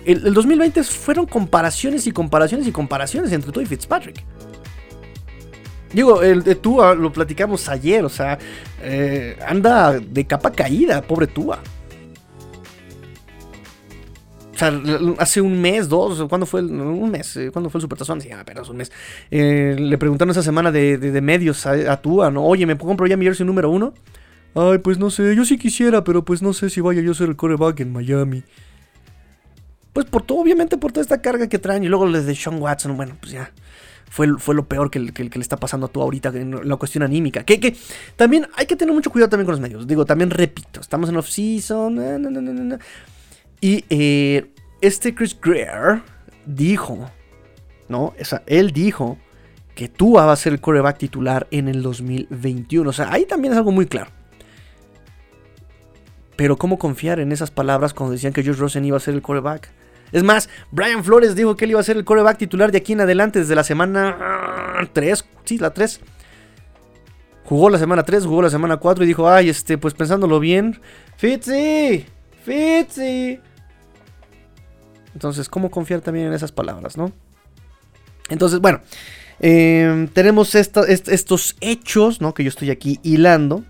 [0.06, 4.24] el, 2020 fueron comparaciones y comparaciones y comparaciones entre tú y Fitzpatrick.
[5.94, 8.38] Digo, el de Tua lo platicamos ayer, o sea,
[8.82, 11.60] eh, anda de capa caída, pobre Tua.
[14.54, 14.74] O sea,
[15.20, 17.38] hace un mes, dos, ¿cuándo fue el, un mes?
[17.38, 18.20] Eh, ¿Cuándo fue el Supertazón?
[18.20, 18.92] Sí, pero es un mes.
[19.32, 22.46] Eh, le preguntaron esa semana de, medios a, Tua, ¿no?
[22.46, 23.94] Oye, ¿me compro ya mi jersey número uno?
[24.56, 27.16] Ay, pues no sé, yo sí quisiera, pero pues no sé si vaya yo a
[27.16, 28.44] ser el coreback en Miami.
[29.94, 31.84] Pues por todo, obviamente por toda esta carga que traen.
[31.84, 33.52] Y luego les de Sean Watson, bueno, pues ya.
[34.12, 37.44] Fue, fue lo peor que, le está pasando a tú ahorita en la cuestión anímica.
[37.44, 37.76] Que, que
[38.16, 39.86] también hay que tener mucho cuidado también con los medios.
[39.86, 42.80] Digo, también repito, estamos en off-season.
[43.62, 46.02] y eh, este Chris Greer
[46.46, 47.10] dijo,
[47.88, 48.16] ¿no?
[48.20, 49.20] O sea, él dijo
[49.76, 52.90] que tú va a ser el coreback titular en el 2021.
[52.90, 54.12] O sea, ahí también es algo muy claro.
[56.36, 59.22] Pero ¿cómo confiar en esas palabras cuando decían que Josh Rosen iba a ser el
[59.22, 59.70] coreback?
[60.12, 62.94] Es más, Brian Flores dijo que él iba a ser el coreback titular de aquí
[62.94, 64.18] en adelante desde la semana
[64.94, 65.26] 3.
[65.46, 66.02] Sí, la 3.
[67.46, 70.80] Jugó la semana 3, jugó la semana 4 y dijo, ay, este, pues pensándolo bien,
[71.18, 72.06] Fitzy,
[72.44, 73.40] Fitzy.
[75.16, 77.12] Entonces, ¿cómo confiar también en esas palabras, no?
[78.30, 78.82] Entonces, bueno,
[79.40, 82.36] em, tenemos estos hechos, ¿no?
[82.36, 83.64] Que yo estoy aquí hilando.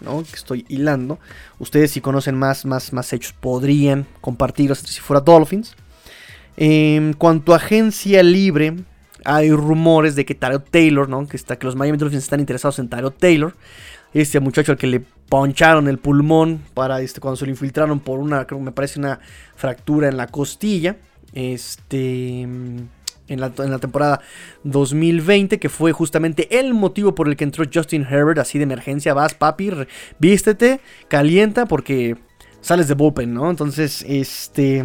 [0.00, 1.18] Que estoy hilando.
[1.58, 5.76] Ustedes si conocen más, más, más hechos podrían compartirlos si fuera Dolphins.
[6.56, 8.76] En cuanto a agencia libre,
[9.24, 11.26] hay rumores de que Taro Taylor, ¿no?
[11.28, 13.54] Que, está, que los Miami Dolphins están interesados en Taro Taylor.
[14.12, 18.18] Este muchacho al que le poncharon el pulmón para este, cuando se lo infiltraron por
[18.18, 19.20] una, creo me parece una
[19.54, 20.96] fractura en la costilla.
[21.32, 22.48] Este
[23.30, 24.20] en la, temporada
[24.64, 29.14] 2020, que fue justamente el motivo por el que entró Justin Herbert así de emergencia.
[29.14, 29.70] Vas, papi,
[30.18, 32.16] vístete, calienta porque
[32.60, 33.48] sales de bullpen, ¿no?
[33.48, 34.84] Entonces, este...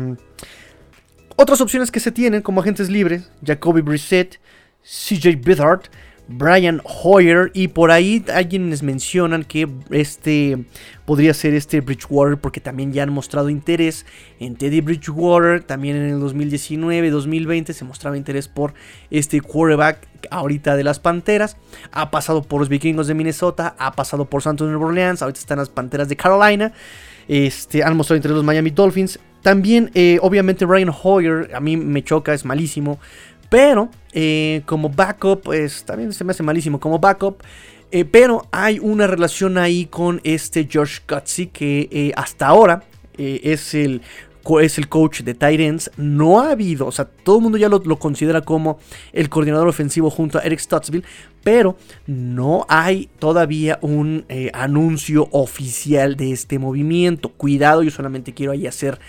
[1.37, 4.39] Otras opciones que se tienen como agentes libres, Jacoby Brissett,
[4.83, 5.81] CJ Bithard,
[6.27, 10.65] Brian Hoyer y por ahí alguien les mencionan que este
[11.05, 14.05] podría ser este Bridgewater porque también ya han mostrado interés
[14.39, 18.73] en Teddy Bridgewater, también en el 2019, 2020 se mostraba interés por
[19.11, 21.57] este quarterback ahorita de las Panteras,
[21.91, 25.59] ha pasado por los Vikingos de Minnesota, ha pasado por Santos Nueva Orleans, ahorita están
[25.59, 26.73] las Panteras de Carolina,
[27.27, 32.03] este, han mostrado interés los Miami Dolphins, también eh, obviamente Brian Hoyer, a mí me
[32.03, 32.99] choca, es malísimo,
[33.55, 37.41] pero eh, como backup, pues también se me hace malísimo como backup.
[37.89, 42.83] Eh, pero hay una relación ahí con este George Gutsy que eh, hasta ahora
[43.17, 44.01] es el
[44.61, 45.91] es el coach de Titans.
[45.97, 48.79] No ha habido, o sea, todo el mundo ya lo, considera como
[49.13, 51.05] el coordinador ofensivo junto a Eric Stuttsville,
[51.43, 51.77] pero
[52.07, 57.29] no hay todavía un anuncio oficial de este movimiento.
[57.29, 58.99] Cuidado, yo solamente quiero ahí hacer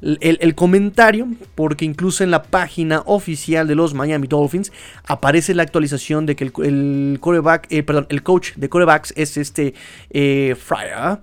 [0.00, 4.72] el, comentario, porque incluso en la página oficial de los Miami Dolphins
[5.06, 9.74] aparece la actualización de que el, coreback, eh, perdón, el coach de corebacks es este
[10.10, 11.18] eh, Fryer.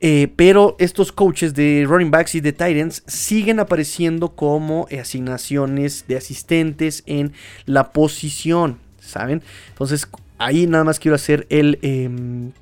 [0.00, 6.16] Eh, pero estos coaches de running backs y de Titans siguen apareciendo como asignaciones de
[6.16, 7.32] asistentes en
[7.64, 9.42] la posición, ¿saben?
[9.68, 10.06] Entonces
[10.38, 12.52] ahí nada más quiero hacer el, em,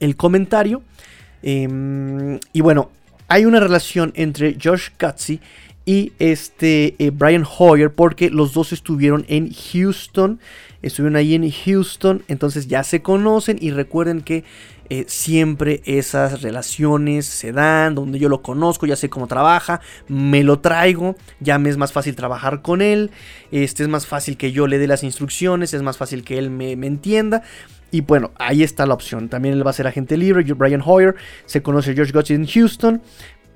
[0.00, 0.82] el comentario.
[1.42, 2.90] Em, y bueno,
[3.28, 5.40] hay una relación entre Josh Gutsy
[5.84, 10.40] y este eh, Brian Hoyer porque los dos estuvieron en Houston,
[10.82, 14.44] estuvieron ahí en Houston, entonces ya se conocen y recuerden que
[14.90, 20.42] eh, siempre esas relaciones se dan, donde yo lo conozco, ya sé cómo trabaja, me
[20.42, 23.10] lo traigo, ya me es más fácil trabajar con él,
[23.50, 26.50] este es más fácil que yo le dé las instrucciones, es más fácil que él
[26.50, 27.42] me, entienda.
[27.90, 29.28] Y bueno, ahí está la opción.
[29.28, 30.42] También él va a ser agente libre.
[30.52, 33.00] Brian Hoyer se conoce a George Gotch en Houston.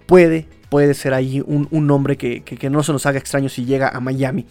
[0.07, 4.01] Puede puede ser ahí un, nombre que, no se nos haga extraño si llega a
[4.01, 4.47] Miami.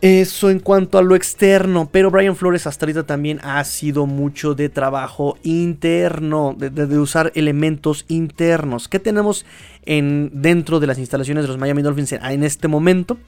[0.00, 4.54] Eso en cuanto a lo externo, pero Brian Flores hasta ahorita también ha sido mucho
[4.54, 8.86] de trabajo interno, de, usar elementos internos.
[8.86, 9.44] ¿Qué tenemos
[9.86, 13.18] en, dentro de las instalaciones de los Miami Dolphins en, este momento?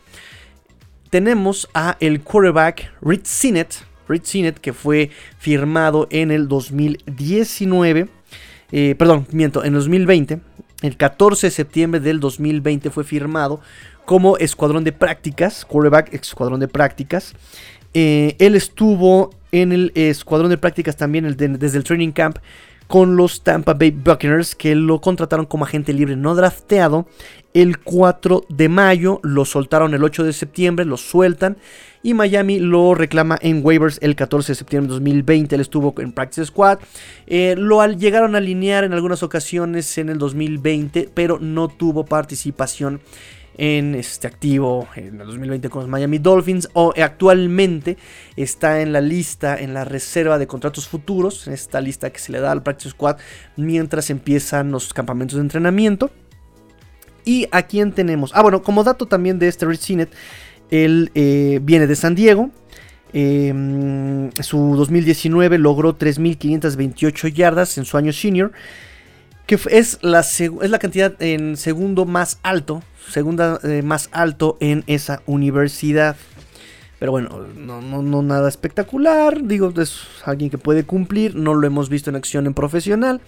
[1.10, 3.74] Tenemos a el quarterback Rich Sinet,
[4.08, 8.08] Rich que fue firmado en el 2019,
[8.70, 10.38] eh, perdón, miento, en 2020
[10.82, 13.60] el 14 de septiembre del 2020 fue firmado
[14.10, 17.32] como escuadrón de prácticas, quarterback escuadrón de prácticas.
[17.94, 22.38] Eh, él estuvo en el escuadrón de prácticas también desde el training camp
[22.88, 27.06] con los Tampa Bay Buccaneers que lo contrataron como agente libre no drafteado
[27.54, 31.56] el 4 de mayo, lo soltaron el 8 de septiembre, lo sueltan
[32.02, 35.54] y Miami lo reclama en waivers el 14 de septiembre de 2020.
[35.54, 36.78] Él estuvo en Practice Squad.
[37.26, 43.00] Eh, lo llegaron a alinear en algunas ocasiones en el 2020, pero no tuvo participación
[43.62, 47.98] en este activo en el 2020 con los Miami Dolphins o actualmente
[48.34, 52.32] está en la lista, en la reserva de contratos futuros, en esta lista que se
[52.32, 53.18] le da al Practice Squad
[53.56, 56.10] mientras empiezan los campamentos de entrenamiento.
[57.26, 58.30] Y a quién tenemos.
[58.34, 60.10] Ah, bueno, como dato también de este Rich Sinet,
[60.70, 62.48] él eh, viene de San Diego.
[63.12, 68.52] Em, su 2019 logró 3.528 yardas en su año senior.
[69.50, 72.84] Que es la, es la cantidad en segundo más alto.
[73.08, 76.14] Segunda eh, más alto en esa universidad.
[77.00, 79.42] Pero bueno, no, no, nada espectacular.
[79.42, 81.34] Digo, es alguien que puede cumplir.
[81.34, 83.22] No lo hemos visto en acción en profesional.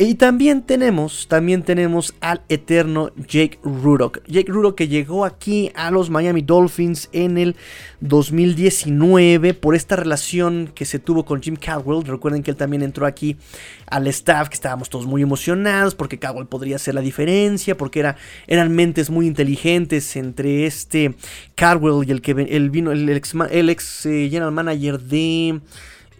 [0.00, 4.22] Y también tenemos, también tenemos al eterno Jake Rudock.
[4.28, 7.56] Jake Rudock que llegó aquí a los Miami Dolphins en el
[7.98, 12.06] 2019 por esta relación que se tuvo con Jim Caldwell.
[12.06, 13.38] Recuerden que él también entró aquí
[13.86, 18.16] al staff, que estábamos todos muy emocionados porque Caldwell podría hacer la diferencia, porque era,
[18.46, 21.16] eran mentes muy inteligentes entre este
[21.56, 25.60] Caldwell y el que el vino, el ex, el ex eh, general manager de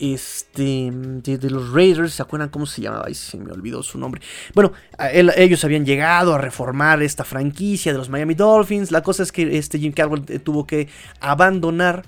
[0.01, 3.07] este, de, los Raiders, ¿se acuerdan cómo se llamaba?
[3.13, 4.21] Se me olvidó su nombre.
[4.55, 4.73] Bueno,
[5.37, 8.91] ellos habían llegado a reformar esta franquicia de los Miami Dolphins.
[8.91, 10.89] La cosa es que este Jim Caldwell eh, tuvo que
[11.21, 12.05] abandonar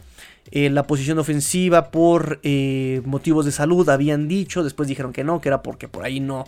[0.53, 4.65] eh, la posición ofensiva por eh, motivos de salud, habían dicho.
[4.65, 6.45] Después dijeron que no, que era porque por ahí no,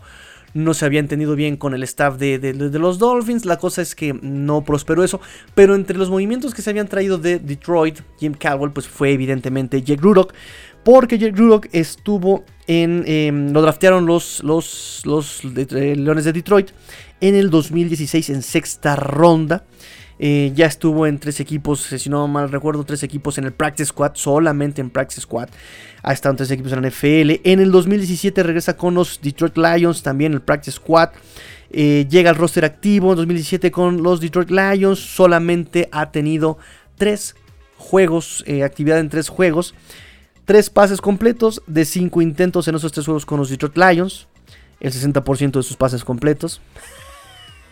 [0.55, 3.45] no se había entendido bien con el staff de, los Dolphins.
[3.45, 5.21] La cosa es que no prosperó eso.
[5.55, 9.83] Pero entre los movimientos que se habían traído de Detroit, Jim Caldwell, pues fue evidentemente
[9.83, 10.35] Jake Rudock.
[10.85, 13.05] Porque Jake Rudock estuvo en.
[13.07, 16.71] Em, lo draftearon los, los, los Leones de Detroit
[17.21, 19.65] en el 2016 en sexta ronda.
[20.25, 23.87] Eh, ya estuvo en tres equipos, si no mal recuerdo, tres equipos en el Practice
[23.87, 25.49] Squad, solamente en Practice Squad.
[26.03, 27.41] Ha estado en tres equipos en la NFL.
[27.43, 31.11] En el 2017 regresa con los Detroit Lions, también el Practice Squad.
[31.71, 35.01] Eh, llega al roster activo en 2017 con los Detroit Lions.
[35.01, 36.59] Solamente ha tenido
[36.97, 37.35] tres
[37.77, 39.75] juegos, eh, actividad en tres juegos.
[40.45, 44.27] Tres pases completos de cinco intentos en esos tres juegos con los Detroit Lions.
[44.81, 46.61] El 60% de sus pases completos.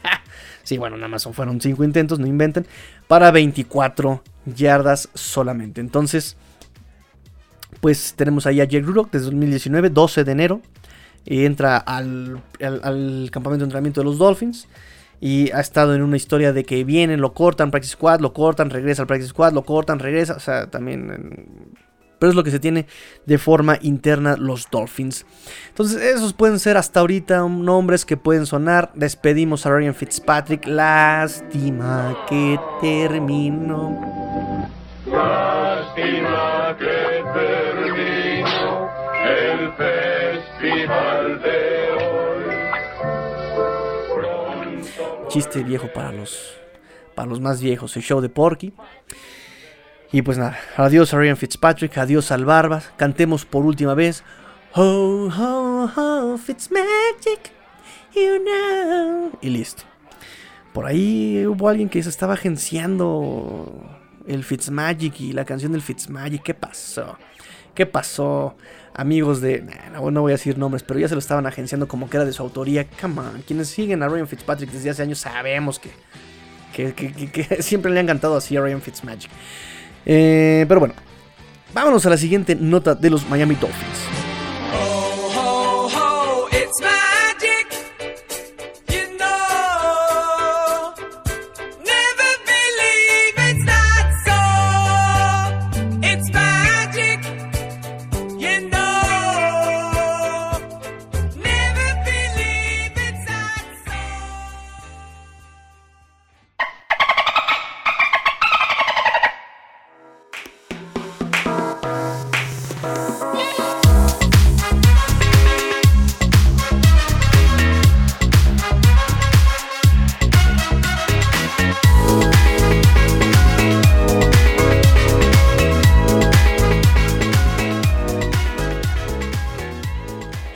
[0.63, 2.67] sí, bueno, nada más fueron cinco intentos, no inventen.
[3.09, 5.81] Para 24 yardas solamente.
[5.81, 6.37] Entonces,
[7.81, 10.61] pues tenemos ahí a Jake Rudock desde 2019, 12 de enero.
[11.25, 12.41] Y entra al,
[13.33, 14.69] campamento de entrenamiento de los Dolphins.
[15.21, 18.71] Y ha estado en una historia de que vienen, lo cortan, practice squad, lo cortan,
[18.71, 20.35] regresa al practice squad, lo cortan, regresa.
[20.35, 21.75] O sea, también
[22.21, 22.87] pero es lo que se tiene
[23.25, 25.27] de forma interna los Dolphins.
[25.69, 28.93] Entonces, esos pueden ser hasta ahorita nombres que pueden sonar.
[28.95, 30.67] Despedimos a Ryan Fitzpatrick.
[30.67, 34.69] Lástima que terminó.
[35.07, 38.91] Lástima que terminó
[39.25, 42.51] el festival de hoy.
[45.29, 46.59] Chiste viejo para los,
[47.15, 48.75] para los más viejos, el show de Porky.
[50.13, 54.25] Y pues nada, adiós a Ryan Fitzpatrick, adiós al Barbas, cantemos por última vez.
[54.75, 57.53] Ho, ho, ho, Fitzmagic,
[58.15, 59.31] you know.
[59.41, 59.85] Y listo.
[60.73, 63.85] Por ahí hubo alguien que se estaba agenciando
[64.27, 66.43] el Fitzmagic y la canción del Fitzmagic.
[66.43, 67.17] ¿Qué pasó?
[67.75, 68.57] ¿Qué pasó?
[68.95, 69.65] Amigos de.
[69.93, 72.27] No, no voy a decir nombres, pero ya se lo estaban agenciando como que era
[72.27, 72.87] de su autoría.
[73.01, 73.43] Come on.
[73.47, 75.91] Quienes siguen a Ryan Fitzpatrick desde hace años sabemos que
[76.73, 79.31] que, siempre le han cantado así a Ryan Fitzmagic.
[80.07, 80.95] Eh, pero bueno,
[81.73, 84.30] vámonos a la siguiente nota de los Miami Dolphins.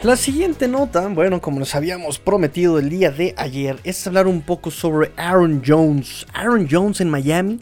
[0.05, 4.43] La siguiente nota, bueno, como les habíamos prometido el día de ayer, es hablar un
[4.43, 6.27] poco sobre Aaron Jones.
[6.35, 7.61] Aaron Jones en Miami.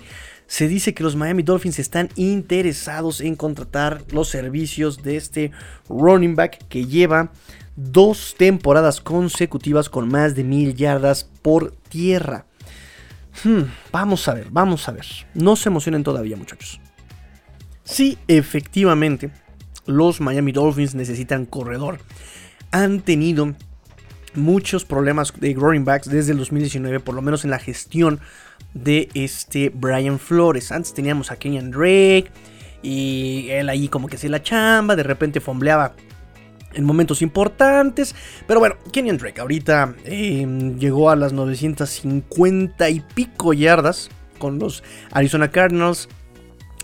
[0.49, 5.53] Se dice que los Miami Dolphins están interesados en contratar los servicios de este
[5.89, 7.31] running back que lleva
[7.77, 12.47] dos temporadas consecutivas con más de mil yardas por tierra.
[13.45, 15.07] Hmm, vamos a ver, vamos a ver.
[15.35, 16.81] No se emocionen todavía, muchachos.
[17.85, 19.31] Sí, efectivamente,
[19.87, 21.99] los Miami Dolphins necesitan corredor.
[22.71, 23.55] Han tenido
[24.35, 28.21] muchos problemas de growing backs desde el 2019, por lo menos en la gestión
[28.75, 30.73] de este Brian Flores.
[30.73, 32.31] Antes teníamos a Kenyan Drake
[32.83, 35.95] y él ahí como que hacía la chamba, de repente fombleaba
[36.75, 38.15] en momentos importantes.
[38.47, 44.83] Pero bueno, Kenyan Drake ahorita em, llegó a las 950 y pico yardas con los
[45.11, 46.09] Arizona Cardinals.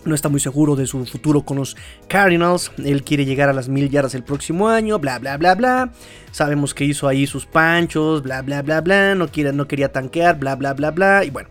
[0.05, 1.75] No está muy seguro de su futuro con los
[2.07, 2.71] Cardinals.
[2.77, 4.99] Él quiere llegar a las mil yardas el próximo año.
[4.99, 5.91] Bla, bla, bla, bla.
[6.31, 8.23] Sabemos que hizo ahí sus panchos.
[8.23, 9.15] Bla, bla, bla, bla.
[9.15, 10.39] No, quiere, no quería tanquear.
[10.39, 11.25] Bla, bla, bla, bla.
[11.25, 11.49] Y bueno.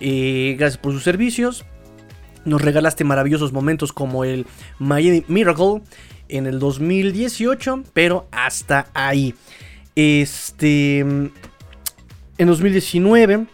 [0.00, 1.64] Eh, gracias por sus servicios.
[2.44, 4.46] Nos regalaste maravillosos momentos como el
[4.78, 5.82] Miami Miracle
[6.28, 7.84] en el 2018.
[7.92, 9.34] Pero hasta ahí.
[9.96, 11.00] Este.
[11.00, 13.46] En 2019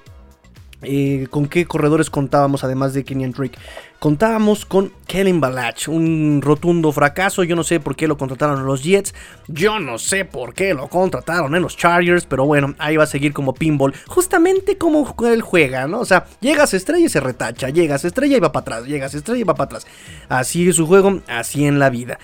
[0.83, 3.59] eh, ¿Con qué corredores contábamos además de Kenyan Drake?
[3.99, 7.43] Contábamos con Kellen Balach, un rotundo fracaso.
[7.43, 9.13] Yo no sé por qué lo contrataron en los Jets.
[9.49, 12.27] Yo no sé por qué lo contrataron en los Chargers.
[12.27, 13.93] Pero bueno, ahí va a seguir como pinball.
[14.07, 15.99] Justamente como él juega, ¿no?
[15.99, 17.71] O sea, llegas estrella y se retacha.
[17.71, 18.85] Llegas estrella y va para atrás.
[18.87, 19.87] Llegas estrella y va para atrás.
[20.29, 22.21] Así es su juego, así en la vida.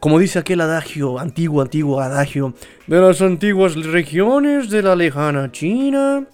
[0.00, 2.54] Como dice aquel adagio, antiguo, antiguo adagio,
[2.88, 6.26] de las antiguas regiones de la lejana China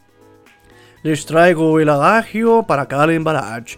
[1.03, 3.77] les traigo el adagio para Kalen Balach.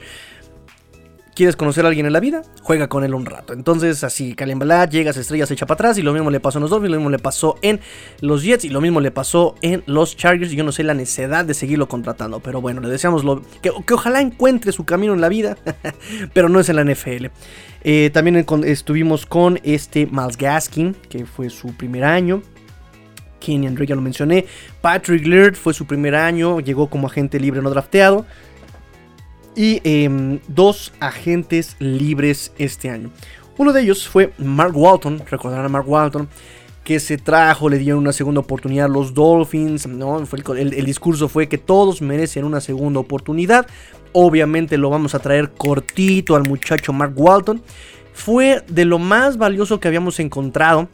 [1.34, 2.42] ¿Quieres conocer a alguien en la vida?
[2.62, 3.54] Juega con él un rato.
[3.54, 5.96] Entonces, así, Kalen Balach llega, se estrella, se echa para atrás.
[5.96, 7.80] Y lo mismo le pasó en los Dolphins, lo mismo le pasó en
[8.20, 8.66] los Jets.
[8.66, 10.52] Y lo mismo le pasó en los Chargers.
[10.52, 12.40] Y yo no sé la necesidad de seguirlo contratando.
[12.40, 15.56] Pero bueno, le deseamos lo, que, ojalá encuentre su camino en la vida.
[16.34, 17.26] pero no es en la NFL.
[17.84, 22.42] Eh, también estuvimos con este Miles Gaskin, que fue su primer año.
[23.40, 24.46] Kenny Drake ya lo mencioné.
[24.80, 28.26] Patrick Laird fue su primer año, llegó como agente libre no drafteado.
[29.56, 33.10] Y em, dos agentes libres este año.
[33.58, 36.28] Uno de ellos fue Mark Walton, recordarán a Mark Walton,
[36.84, 39.86] que se trajo, le dieron una segunda oportunidad a los Dolphins.
[39.86, 40.22] ¿no?
[40.56, 43.66] el, discurso fue que todos merecen una segunda oportunidad.
[44.12, 47.62] Obviamente lo vamos a traer cortito al muchacho Mark Walton.
[48.12, 50.88] Fue de lo más valioso que habíamos encontrado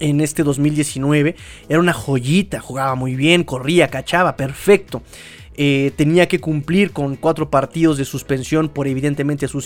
[0.00, 1.36] en este 2019.
[1.68, 5.02] Era una joyita, jugaba muy bien, corría, cachaba, perfecto.
[5.62, 9.58] Eh, tenía que cumplir con cuatro partidos de suspensión por evidentemente su,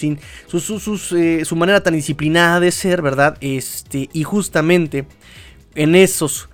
[1.16, 3.36] eh, su manera tan disciplinada de ser, ¿verdad?
[3.40, 5.06] Este, y justamente
[5.76, 6.48] en, esos,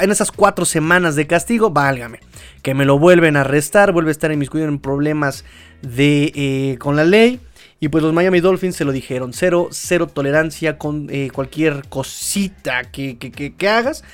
[0.00, 2.20] en esas cuatro semanas de castigo, válgame,
[2.62, 5.46] que me lo vuelven a arrestar, vuelve a estar inmiscuido en problemas
[5.80, 7.40] de, eh, con la ley.
[7.82, 12.84] Y pues los Miami Dolphins se lo dijeron, cero, cero tolerancia con eh, cualquier cosita
[12.84, 14.04] que, que, hagas.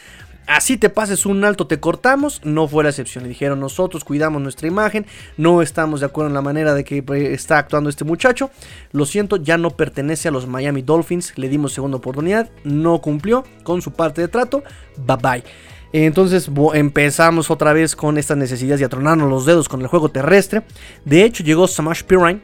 [0.46, 2.40] Así te pases un alto, te cortamos.
[2.44, 3.24] No fue la excepción.
[3.24, 5.04] Le dijeron, nosotros cuidamos nuestra imagen.
[5.36, 8.50] No estamos de acuerdo en la manera de que pues, está actuando este muchacho.
[8.92, 11.36] Lo siento, ya no pertenece a los Miami Dolphins.
[11.36, 12.48] Le dimos segunda oportunidad.
[12.64, 14.62] No cumplió con su parte de trato.
[14.96, 15.44] Bye bye.
[15.92, 20.62] Entonces empezamos otra vez con estas necesidades de atronarnos los dedos con el juego terrestre.
[21.04, 22.40] De hecho, llegó Samash Pirine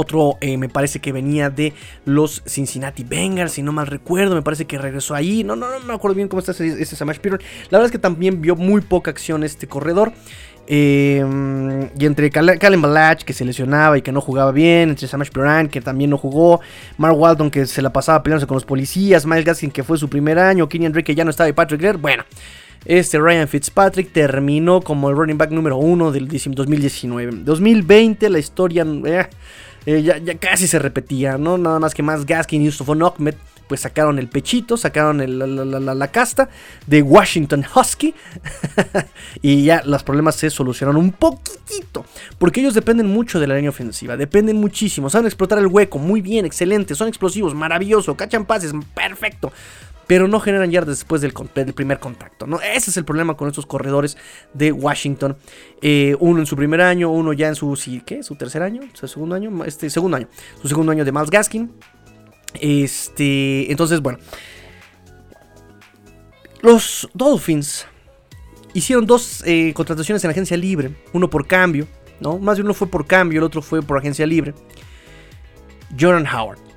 [0.00, 1.74] otro eh, me parece que venía de
[2.04, 5.44] los Cincinnati Bengals, si no mal recuerdo, me parece que regresó ahí.
[5.44, 7.40] No, no, no me acuerdo bien cómo está ese, Samash Piron.
[7.70, 10.12] La verdad es que también vio muy poca acción este corredor.
[10.66, 15.30] Em, y entre Calen Balach, que se lesionaba y que no jugaba bien, entre Samash
[15.30, 16.60] Piran, que también no jugó,
[16.96, 20.08] Mark Walton, que se la pasaba peleándose con los policías, Miles Gaskin, que fue su
[20.08, 22.24] primer año, Kenny Drake, que ya no estaba, y Patrick Laird, bueno.
[22.84, 27.40] Este Ryan Fitzpatrick terminó como el running back número uno del 2019.
[27.44, 29.26] 2020 la historia eh,
[29.86, 31.58] eh, ya, casi se repetía, ¿no?
[31.58, 33.34] Nada más que más Gaskin y Yusuf Ahmed
[33.70, 36.48] pues sacaron el pechito, sacaron la, casta
[36.88, 38.12] de Washington Husky
[39.42, 42.04] y ya los problemas se solucionaron un poquitito,
[42.38, 46.20] porque ellos dependen mucho de la línea ofensiva, dependen muchísimo, saben explotar el hueco, muy
[46.20, 49.52] bien, excelente, son explosivos, maravilloso, cachan pases, perfecto.
[50.10, 51.32] Pero no generan yardas después del,
[51.72, 52.44] primer contacto.
[52.44, 52.60] ¿no?
[52.60, 54.16] Ese es el problema con estos corredores
[54.52, 55.36] de Washington.
[55.82, 57.76] Eh, uno en su primer año, uno ya en su.
[57.76, 58.82] ¿Su tercer año?
[58.92, 59.64] ¿Su segundo año?
[59.64, 60.26] Este, segundo año.
[60.60, 61.70] Su segundo año de Miles Gaskin.
[62.54, 64.18] Este, entonces, bueno.
[66.60, 67.86] Los Dolphins
[68.74, 70.90] hicieron dos eh, contrataciones en agencia libre.
[71.12, 71.86] Uno por cambio,
[72.18, 72.36] ¿no?
[72.40, 74.54] Más de uno fue por cambio, el otro fue por agencia libre.
[75.96, 76.69] Jordan Howard.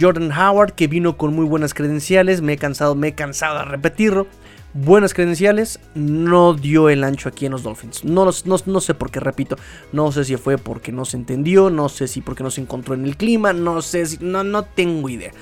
[0.00, 2.42] Jordan Howard que vino con muy buenas credenciales.
[2.42, 4.26] Me he cansado, me he cansado de repetirlo.
[4.74, 8.04] Buenas credenciales, no dio el ancho aquí en los Dolphins.
[8.04, 9.56] No, no, no, sé por qué, repito.
[9.90, 12.94] No sé si fue porque no se entendió, no sé si porque no se encontró
[12.94, 14.18] en el clima, no sé si.
[14.20, 15.32] No, no tengo idea.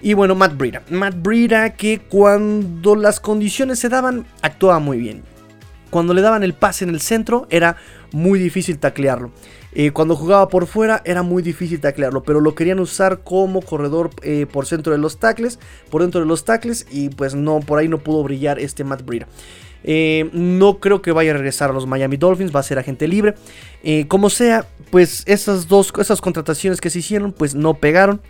[0.00, 0.82] Y bueno, Matt Breida.
[0.88, 5.24] Matt Breida que cuando las condiciones se daban, actuaba muy bien.
[5.90, 7.76] Cuando le daban el pase en el centro, era
[8.12, 9.30] muy difícil taclearlo.
[9.72, 14.10] Eh, cuando jugaba por fuera era muy difícil taclearlo, pero lo querían usar como corredor
[14.22, 15.58] eh, por centro de los tackles,
[15.90, 19.04] por dentro de los tackles, y pues no, por ahí no pudo brillar este Matt
[19.04, 19.28] Breida.
[19.82, 23.08] Eh, no creo que vaya a regresar a los Miami Dolphins, va a ser agente
[23.08, 23.34] libre.
[24.08, 28.20] como sea, pues esas dos esas contrataciones que se hicieron, pues no pegaron.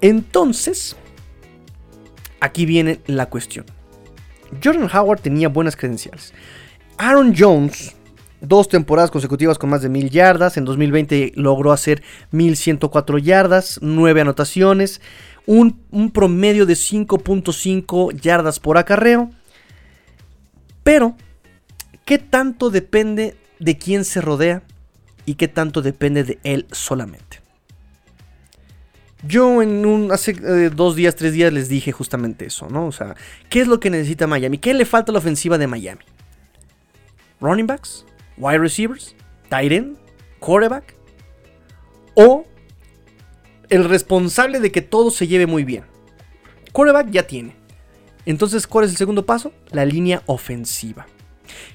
[0.00, 0.96] Entonces,
[2.40, 3.64] aquí viene la cuestión.
[4.62, 6.34] Jordan Howard tenía buenas credenciales.
[6.98, 7.95] Aaron Jones
[8.48, 10.56] dos temporadas consecutivas con más de mil yardas.
[10.56, 15.00] En 2020 logró hacer 1104 yardas, 9 anotaciones,
[15.46, 19.30] un, promedio de 5.5 yardas por acarreo.
[20.82, 21.16] Pero,
[22.04, 24.62] ¿qué tanto depende de quién se rodea
[25.24, 27.40] y qué tanto depende de él solamente?
[29.26, 32.86] Yo en un, hace eh, dos días, tres días les dije justamente eso, ¿no?
[32.86, 33.16] O sea,
[33.48, 34.58] ¿qué es lo que necesita Miami?
[34.58, 36.04] ¿Qué le falta a la ofensiva de Miami?
[37.40, 38.04] ¿Running backs?
[38.36, 39.14] Wide receivers,
[39.48, 39.96] tight end,
[40.40, 40.94] quarterback
[42.14, 42.44] o
[43.68, 45.84] el responsable de que todo se lleve muy bien.
[46.72, 47.56] Quarterback ya tiene.
[48.24, 49.52] Entonces, ¿cuál es el segundo paso?
[49.70, 51.06] La línea ofensiva.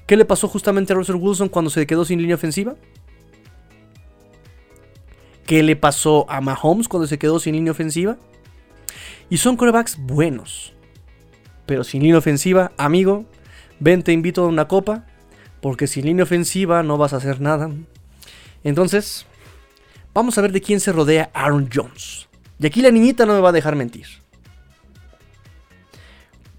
[0.06, 2.76] ¿Qué le pasó justamente a Russell Wilson cuando se quedó sin línea ofensiva?
[5.46, 8.16] ¿Qué le pasó a Mahomes cuando se quedó sin línea ofensiva?
[9.30, 10.74] Y son quarterbacks buenos.
[11.66, 13.24] Pero sin línea ofensiva, amigo,
[13.80, 15.06] ven, te invito a una copa
[15.62, 17.70] porque sin línea ofensiva no vas a hacer nada.
[18.64, 19.24] Entonces,
[20.12, 22.28] vamos a ver de quién se rodea Aaron Jones.
[22.58, 24.06] Y aquí la niñita no me va a dejar mentir.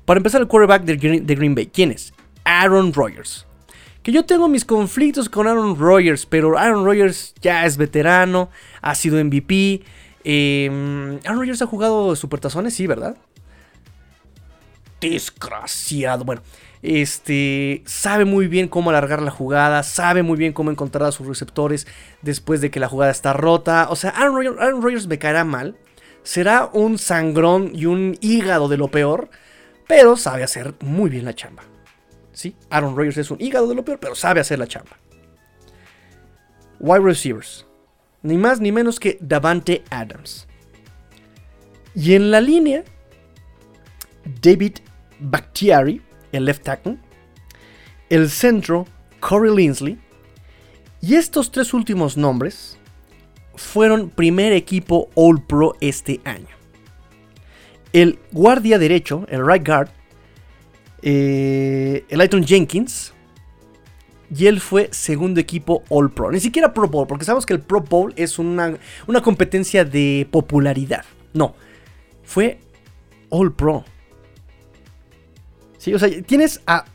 [0.06, 0.96] Para empezar, el quarterback de
[1.36, 1.68] Green, Bay.
[1.68, 2.14] ¿Quién es?
[2.46, 3.46] Aaron Rodgers.
[4.02, 8.50] Que yo tengo mis conflictos con Aaron Rodgers, pero Aaron Rodgers ya es veterano,
[8.82, 9.82] ha sido MVP.
[10.24, 13.18] Em, Aaron Rodgers ha jugado supertazones, sí, ¿verdad?
[15.00, 16.26] Desgraciado.
[16.26, 16.42] Bueno,
[16.84, 21.26] este, sabe muy bien cómo alargar la jugada, sabe muy bien cómo encontrar a sus
[21.26, 21.88] receptores
[22.22, 23.88] después de que la jugada está rota.
[23.90, 25.78] O sea, Aaron Rodgers, me caerá mal.
[26.24, 29.30] Será un sangrón y un hígado de lo peor,
[29.88, 31.64] pero sabe hacer muy bien la chamba.
[32.34, 32.56] ¿Sí?
[32.70, 34.98] Aaron Rodgers es un hígado de lo peor, pero sabe hacer la chamba.
[36.80, 37.66] Wide receivers.
[38.24, 40.48] Ni más ni menos que Davante Adams.
[41.96, 42.84] Y en la línea,
[44.42, 44.78] David
[45.20, 46.02] Bakhtiari
[46.34, 46.98] el left tackle,
[48.10, 48.86] el centro,
[49.22, 49.98] Corey Linsley,
[51.02, 52.78] y estos tres últimos nombres
[53.56, 56.48] fueron primer equipo All Pro este año.
[57.94, 59.90] El guardia derecho, el right guard,
[61.02, 63.14] eh, el Elton Jenkins,
[64.36, 66.32] y él fue segundo equipo All Pro.
[66.32, 70.28] Ni siquiera Pro Bowl, porque sabemos que el Pro Bowl es una, una competencia de
[70.32, 71.06] popularidad.
[71.34, 71.56] No,
[72.24, 72.60] fue
[73.30, 73.86] All Pro.
[75.92, 76.86] O sea, tienes a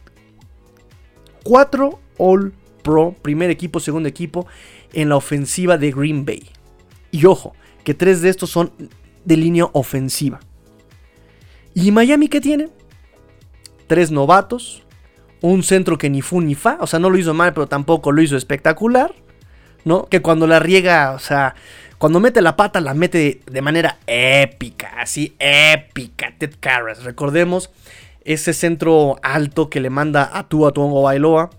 [1.43, 4.47] cuatro All Pro, primer equipo, segundo equipo,
[4.93, 6.49] en la ofensiva de Green Bay.
[7.11, 8.73] Y ojo, que tres de estos son
[9.25, 10.41] de línea ofensiva.
[11.75, 12.69] ¿Y Miami qué tiene?
[13.87, 14.83] Tres novatos,
[15.41, 18.13] un centro que ni fu ni fa, o sea, no lo hizo mal, pero tampoco
[18.13, 19.15] lo hizo espectacular,
[19.85, 20.07] ¿no?
[20.07, 21.55] Que cuando la riega, o sea,
[21.99, 26.35] cuando mete la pata, la mete de manera épica, así épica.
[26.39, 27.71] Ted Karras, recordemos
[28.29, 31.51] ese centro alto que le manda a Tua Tongo Bailoa.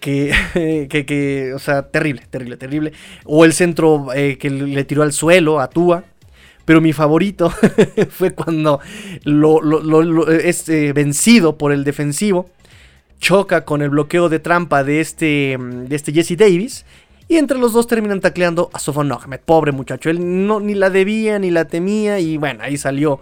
[0.00, 0.32] Que,
[0.90, 2.92] que, que, o sea, terrible, terrible, terrible.
[3.24, 6.04] O el centro eh, que le tiró al suelo a Tua.
[6.64, 7.50] Pero mi favorito
[8.10, 8.80] fue cuando
[9.24, 12.50] lo, es eh, vencido por el defensivo,
[13.18, 16.84] choca con el bloqueo de trampa de este, de este Jesse Davis.
[17.26, 19.40] Y entre los dos terminan tacleando a Sofon Ahmed.
[19.44, 22.20] Pobre muchacho, él no, ni la debía ni la temía.
[22.20, 23.18] Y bueno, ahí salió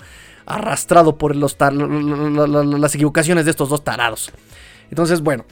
[0.46, 4.30] arrastrado por los las equivocaciones de estos dos tarados.
[4.90, 5.44] Entonces, bueno.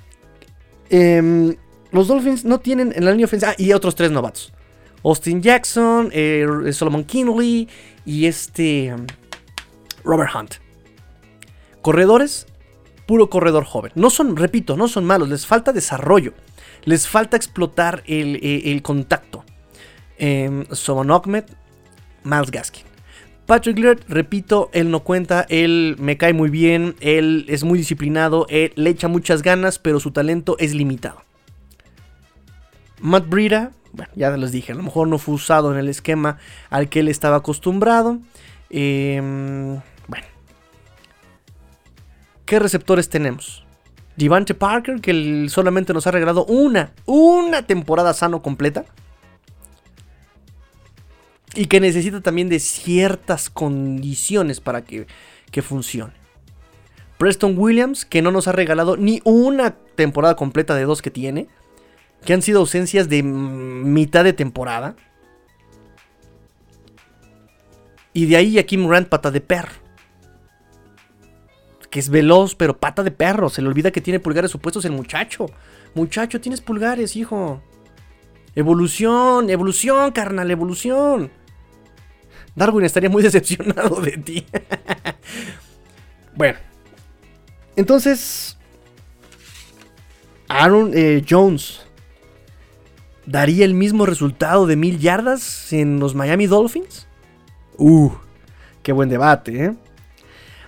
[0.91, 1.57] Em,
[1.91, 3.53] los Dolphins no tienen en la línea ofensiva.
[3.53, 4.53] Ah, y otros tres novatos.
[5.05, 7.69] Austin Jackson, eh, Solomon Kinley
[8.05, 9.07] y este um,
[10.03, 10.55] Robert Hunt.
[11.83, 12.47] Corredores,
[13.07, 13.93] puro corredor joven.
[13.95, 16.33] No son, repito, no son malos, les falta desarrollo.
[16.85, 19.45] Les falta explotar el, eh, contacto.
[20.19, 21.45] Eh, Ahmed,
[22.25, 22.94] Miles Gaskin.
[23.47, 28.47] Patrick Laird, repito, él no cuenta, él me cae muy bien, él es muy disciplinado,
[28.49, 31.23] él le echa muchas ganas, pero su talento es limitado.
[33.01, 36.39] Matt Breida, bueno, ya les dije, a lo mejor no fue usado en el esquema
[36.71, 38.19] al que él estaba acostumbrado.
[38.71, 40.27] Em, bueno.
[42.47, 43.65] ¿Qué receptores tenemos?
[44.17, 48.87] Devante Parker, que solamente nos ha regalado una, una temporada sano completa.
[51.55, 55.07] Y que necesita también de ciertas condiciones para que,
[55.51, 56.15] que funcione.
[57.19, 61.49] Preston Williams, que no nos ha regalado ni una temporada completa de dos que tiene
[62.25, 64.97] que han sido ausencias de mitad de temporada.
[68.13, 69.73] Y de ahí a Kim pata de perro.
[71.91, 73.51] Que es veloz, pero pata de perro.
[73.51, 75.47] Se le olvida que tiene pulgares opuestos el muchacho.
[75.95, 77.63] Muchacho, tienes pulgares, hijo.
[78.55, 81.31] Evolución, evolución, carnal, evolución.
[82.55, 84.47] Darwin estaría muy decepcionado de ti.
[86.35, 86.59] bueno.
[87.77, 88.57] Entonces.
[90.49, 91.85] Aaron eh, Jones
[93.27, 97.07] daría el mismo resultado de mil yardas en los Miami Dolphins?
[97.79, 98.11] Uh,
[98.83, 99.75] qué buen debate, ¿eh?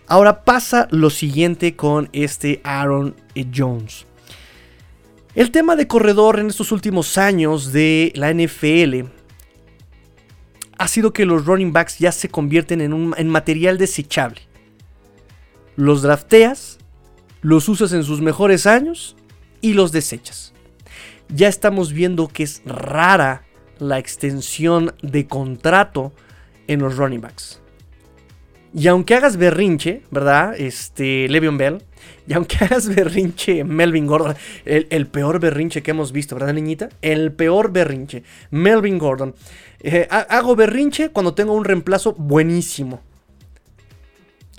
[0.09, 3.17] Ahora pasa lo siguiente con este Aaron
[3.55, 4.07] Jones.
[5.35, 9.11] El tema de corredor en estos últimos años de la NFL
[10.79, 14.43] ha sido que los running backs ya se convierten en, un, material desechable.
[15.77, 16.79] Los drafteas,
[17.43, 19.17] los usas en sus mejores años
[19.61, 20.53] y los desechas
[21.29, 23.45] ya estamos viendo que es rara
[23.79, 26.13] la extensión de contrato
[26.67, 27.61] en los running backs.
[28.77, 30.55] Y aunque hagas berrinche, ¿verdad?
[30.55, 31.83] Este, Le'Veon Bell.
[32.29, 34.37] Y aunque hagas berrinche, Melvin Gordon.
[34.67, 36.91] El, peor berrinche que hemos visto, ¿verdad, niñita?
[37.01, 38.23] El peor berrinche.
[38.51, 39.35] Melvin Gordon.
[39.81, 43.01] Eh, hago berrinche cuando tengo un reemplazo buenísimo.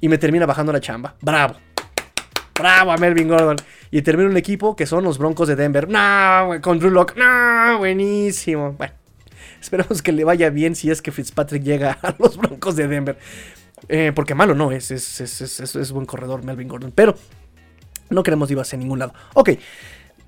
[0.01, 1.15] Y me termina bajando la chamba.
[1.21, 1.57] Bravo.
[2.55, 3.57] Bravo a Melvin Gordon.
[3.91, 5.87] Y termina un equipo que son los Broncos de Denver.
[5.87, 7.15] No, con Drew Locke.
[7.15, 8.71] No, buenísimo.
[8.71, 8.93] Bueno,
[9.61, 13.19] esperamos que le vaya bien si es que Fitzpatrick llega a los Broncos de Denver.
[13.89, 16.91] Eh, porque malo no es es, es, buen corredor Melvin Gordon.
[16.93, 17.15] Pero
[18.09, 19.13] no queremos ir a ningún lado.
[19.33, 19.51] Ok.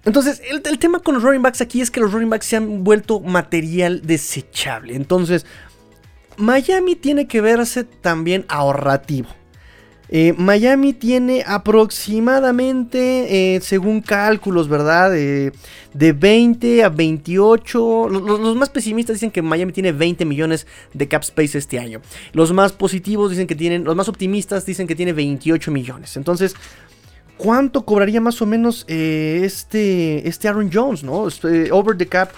[0.05, 2.55] Entonces, el, el, tema con los running backs aquí es que los running backs se
[2.55, 4.95] han vuelto material desechable.
[4.95, 5.45] Entonces,
[6.37, 9.29] Miami tiene que verse también ahorrativo.
[10.11, 15.11] Eh, Miami tiene aproximadamente, eh, según cálculos, ¿verdad?
[15.11, 18.09] de 20 a 28.
[18.09, 22.01] Los, más pesimistas dicen que Miami tiene 20 millones de cap space este año.
[22.33, 26.17] Los más positivos dicen que tienen, los más optimistas dicen que tiene 28 millones.
[26.17, 26.55] Entonces,
[27.37, 31.27] ¿cuánto cobraría más o menos eh, este, este Aaron Jones, ¿no?
[31.71, 32.29] over the cap.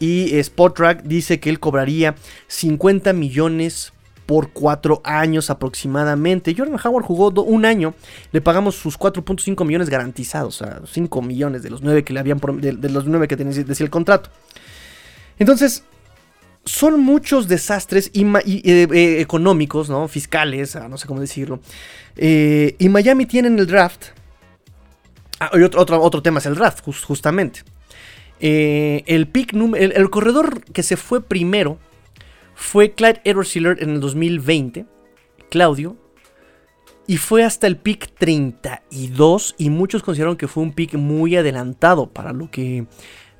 [0.00, 2.16] Y Spot Track dice que él cobraría
[2.48, 3.92] 50 millones
[4.26, 6.54] por cuatro años aproximadamente.
[6.56, 7.94] Jordan Howard jugó un año,
[8.32, 12.20] le pagamos sus 4.5 millones garantizados, o sea, 5 millones de los 9 que le
[12.20, 14.30] habían de, los 9 que tenía, decía el contrato.
[15.38, 15.84] Entonces,
[16.64, 19.90] son muchos desastres eh, eh, económicos.
[20.10, 21.60] Fiscales, ah, no sé cómo decirlo.
[22.16, 24.06] Eh, y Miami tiene en el draft.
[25.40, 27.62] Ah, y otro, otro, tema es el draft, justamente.
[28.38, 31.78] el pick el corredor que se fue primero
[32.62, 34.86] fue Clyde Edwards en el 2020,
[35.50, 35.96] Claudio,
[37.06, 42.08] y fue hasta el pick 32 y muchos consideraron que fue un pick muy adelantado
[42.08, 42.86] para lo que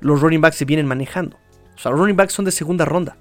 [0.01, 1.37] los running backs se vienen manejando.
[1.73, 3.17] O sea, los running backs son de segunda ronda.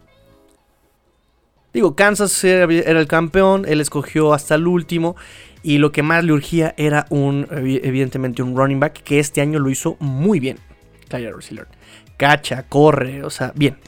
[1.73, 5.17] Digo, Kansas era, el campeón, él escogió hasta el último
[5.63, 9.59] y lo que más le urgía era un, evidentemente, un running back que este año
[9.61, 10.59] lo hizo muy bien.
[11.09, 11.51] Clyde Edwards
[12.19, 13.79] Cacha, corre, o sea, bien.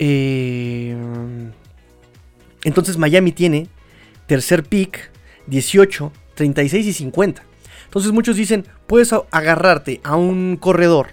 [0.00, 0.96] Eh,
[2.64, 3.68] entonces Miami tiene
[4.26, 5.10] tercer pick,
[5.46, 7.44] 18, 36 y 50.
[7.84, 11.08] Entonces muchos dicen, puedes agarrarte a un corredor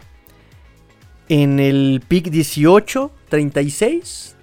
[1.28, 4.36] en el pick 18, 36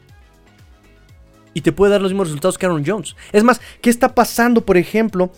[1.55, 3.17] y te puede dar los mismos resultados que Aaron Jones.
[3.33, 5.33] Es más, ¿qué está pasando, por ejemplo,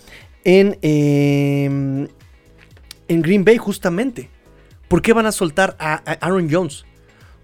[0.44, 2.08] en, em,
[3.08, 4.30] en Green Bay justamente?
[4.88, 6.85] ¿Por qué van a soltar a, Aaron Jones?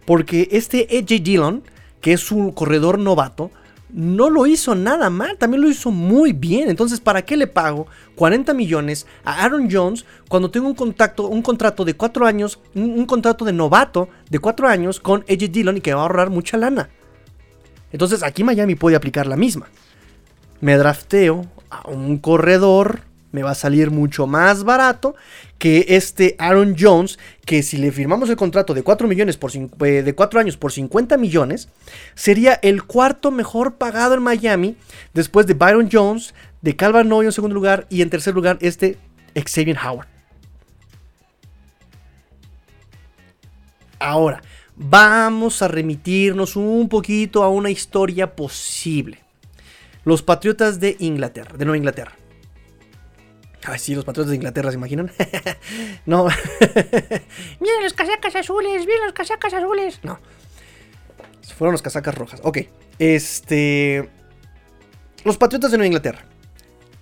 [0.04, 1.62] Porque este AJ Dillon,
[2.00, 3.50] que es un corredor novato,
[3.92, 6.70] no lo hizo nada mal, también lo hizo muy bien.
[6.70, 7.86] Entonces, ¿para qué le pago
[8.16, 13.04] 40 millones a Aaron Jones cuando tengo un, contacto, un contrato de 4 años, un,
[13.06, 16.56] contrato de novato de 4 años con AJ Dillon y que va a ahorrar mucha
[16.56, 16.88] lana?
[17.92, 19.68] Entonces, aquí Miami puede aplicar la misma.
[20.60, 25.16] Me drafteo a un corredor me va a salir mucho más barato
[25.62, 30.02] que este Aaron Jones, que si le firmamos el contrato de 4, millones por, eh,
[30.02, 31.68] de 4 años por 50 millones,
[32.16, 34.74] sería el cuarto mejor pagado en Miami,
[35.14, 38.98] después de Byron Jones, de Calvin Noy en segundo lugar y en tercer lugar este
[39.36, 40.08] Xavier Howard.
[44.00, 44.42] Ahora,
[44.74, 49.20] vamos a remitirnos un poquito a una historia posible.
[50.04, 52.16] Los Patriotas de Inglaterra, de Nueva Inglaterra.
[53.64, 55.12] Ay, sí, los patriotas de Inglaterra, ¿se imaginan?
[56.06, 56.24] no.
[57.60, 60.00] miren los casacas azules, miren los casacas azules.
[60.02, 60.18] No.
[61.56, 62.40] Fueron los casacas rojas.
[62.42, 62.58] Ok.
[62.98, 64.08] Este.
[65.24, 66.24] Los patriotas de Nueva Inglaterra.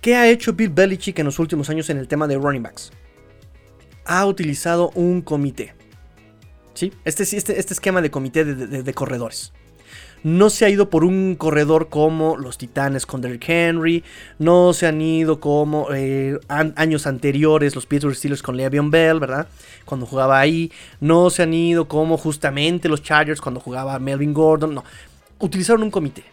[0.01, 2.91] ¿Qué ha hecho Bill Belichick en los últimos años en el tema de running backs?
[4.05, 5.75] Ha utilizado un comité.
[6.73, 6.91] ¿Sí?
[7.05, 9.53] Este, este, este esquema de comité de corredores
[10.23, 14.03] no se ha ido por un corredor como los Titanes con Derrick Henry,
[14.39, 19.47] no se han ido como eh, años anteriores los Pittsburgh Steelers con Le'Veon Bell, ¿verdad?
[19.85, 24.75] Cuando jugaba ahí, no se han ido como justamente los Chargers cuando jugaba Melvin Gordon,
[24.75, 24.83] no,
[25.39, 26.23] utilizaron un comité.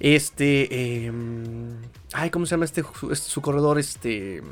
[0.00, 1.76] Este, em,
[2.12, 2.82] ay, ¿cómo se llama este,
[3.14, 3.78] su corredor?
[3.78, 4.42] Este,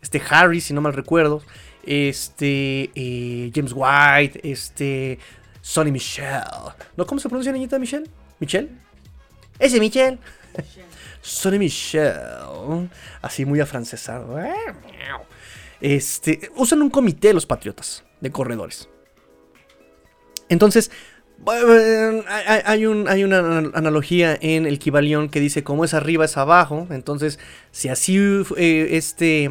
[0.00, 1.42] este Harry, si no mal recuerdo.
[1.82, 5.18] Este, eh, James White, este,
[5.64, 6.44] Sonny Michelle.
[6.94, 7.06] ¿No?
[7.06, 8.06] ¿Cómo se pronuncia niñita Michelle?
[8.38, 8.68] ¿Michelle?
[9.58, 10.18] Ese Michelle.
[11.22, 12.90] Sonny Michelle.
[13.22, 14.38] Así muy afrancesado.
[15.80, 18.90] Este, usan un comité los patriotas de corredores.
[20.50, 20.90] Entonces,
[21.46, 26.86] hay, un, hay, una analogía en el Kibalión que dice como es arriba es abajo.
[26.90, 27.38] Entonces,
[27.70, 28.18] si así
[28.58, 29.50] eh, este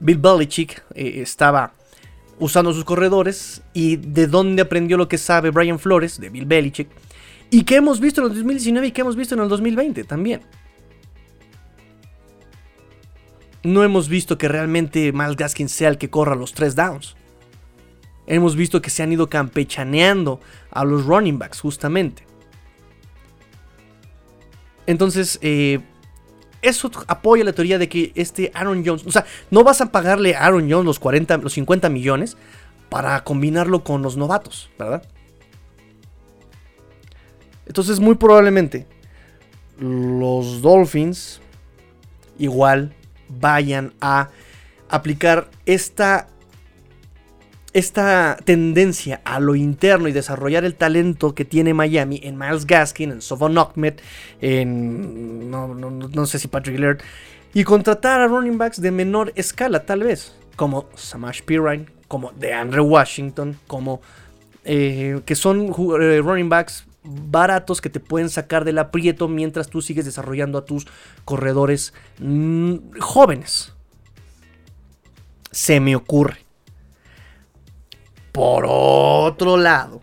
[0.00, 1.74] Bill Belichick eh, estaba
[2.42, 6.88] usando sus corredores y de dónde aprendió lo que sabe Brian Flores de Bill Belichick
[7.50, 10.40] y que hemos visto en el 2019 y que hemos visto en el 2020 también.
[13.62, 17.14] No hemos visto que realmente Miles Gaskin sea el que corra los tres downs.
[18.26, 20.40] Hemos visto que se han ido campechaneando
[20.72, 22.26] a los running backs justamente.
[24.88, 25.78] Entonces, eh,
[26.62, 30.34] eso apoya la teoría de que este Aaron Jones, o sea, no vas a pagarle
[30.34, 32.36] a Aaron Jones los 40, los 50 millones
[32.88, 35.02] para combinarlo con los novatos, ¿verdad?
[37.66, 38.86] Entonces, muy probablemente
[39.78, 41.40] los Dolphins
[42.38, 42.94] igual
[43.28, 44.28] vayan a
[44.88, 46.28] aplicar esta
[47.72, 53.12] esta tendencia a lo interno y desarrollar el talento que tiene Miami en Miles Gaskin,
[53.12, 53.94] en Sofon Ahmed,
[54.40, 57.00] en no, sé si Patrick Laird,
[57.54, 62.80] y contratar a running backs de menor escala, tal vez, como Samash Pirine, como DeAndre
[62.80, 64.02] Washington, como
[64.64, 69.82] eh, que son eh, running backs baratos que te pueden sacar del aprieto mientras tú
[69.82, 70.86] sigues desarrollando a tus
[71.24, 73.72] corredores mm, jóvenes.
[75.50, 76.41] Se me ocurre.
[78.32, 80.00] Por otro lado,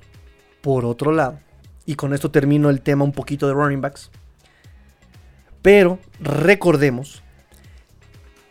[0.62, 1.40] por otro lado,
[1.86, 4.12] y con esto termino el tema un poquito de running backs.
[5.64, 7.24] Pero recordemos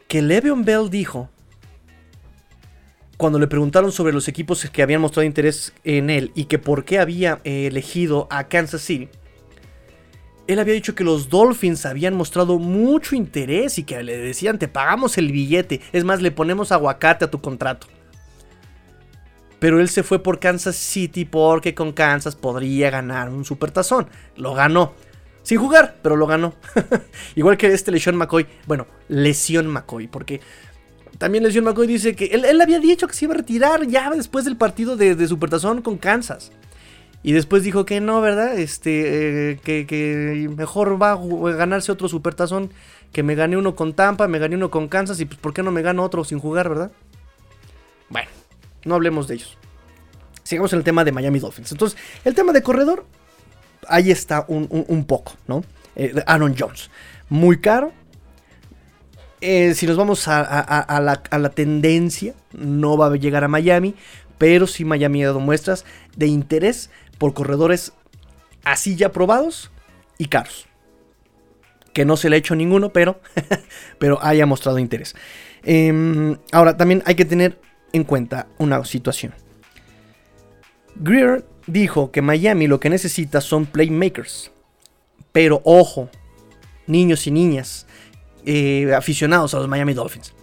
[0.08, 1.28] que Le'Veon Bell dijo,
[3.16, 6.84] cuando le preguntaron sobre los equipos que habían mostrado interés en él y que por
[6.84, 9.08] qué había eh, elegido a Kansas City,
[10.48, 14.66] él había dicho que los Dolphins habían mostrado mucho interés y que le decían, te
[14.66, 17.86] pagamos el billete, es más, le ponemos aguacate a tu contrato.
[19.58, 24.08] Pero él se fue por Kansas City porque con Kansas podría ganar un supertazón.
[24.36, 24.94] Lo ganó.
[25.42, 26.54] Sin jugar, pero lo ganó.
[27.34, 28.46] Igual que este Lesión McCoy.
[28.66, 30.06] Bueno, Lesión McCoy.
[30.06, 30.40] Porque
[31.16, 34.44] también Lesión McCoy dice que él, había dicho que se iba a retirar ya después
[34.44, 36.52] del partido de, supertazón con Kansas.
[37.24, 38.56] Y después dijo que no, ¿verdad?
[38.58, 42.70] Este, eh, que, que, mejor va a ganarse otro supertazón.
[43.12, 45.18] Que me gané uno con Tampa, me gané uno con Kansas.
[45.18, 46.92] Y pues, ¿por qué no me gano otro sin jugar, verdad?
[48.10, 48.28] Bueno.
[48.84, 49.58] No hablemos de ellos.
[50.42, 51.72] Sigamos en el tema de Miami Dolphins.
[51.72, 53.04] Entonces, el tema de corredor,
[53.86, 55.62] ahí está un, poco, ¿no?
[55.94, 56.90] Eh, Aaron Jones.
[57.28, 57.92] Muy caro.
[59.40, 63.94] Eh, si nos vamos a, la, tendencia, no va a llegar a Miami.
[64.38, 65.84] Pero sí Miami ha dado muestras
[66.16, 67.92] de interés por corredores
[68.64, 69.70] así ya probados
[70.16, 70.66] y caros.
[71.92, 73.20] Que no se le ha hecho ninguno, pero,
[73.98, 75.14] pero haya mostrado interés.
[75.62, 77.58] Em, ahora, también hay que tener
[77.92, 79.34] en cuenta una situación.
[80.96, 84.50] Greer dijo que Miami lo que necesita son playmakers.
[85.32, 86.08] Pero ojo,
[86.86, 87.86] niños y niñas
[88.44, 90.34] eh, aficionados a los Miami Dolphins.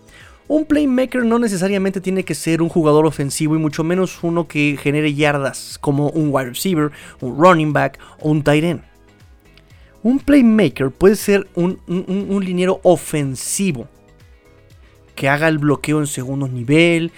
[0.47, 4.77] Un playmaker no necesariamente tiene que ser un jugador ofensivo y mucho menos uno que
[4.79, 8.81] genere yardas como un wide receiver, un running back o un tight end.
[10.03, 13.87] Un playmaker puede ser un, un, liniero ofensivo
[15.15, 17.11] que haga el bloqueo en segundo nivel,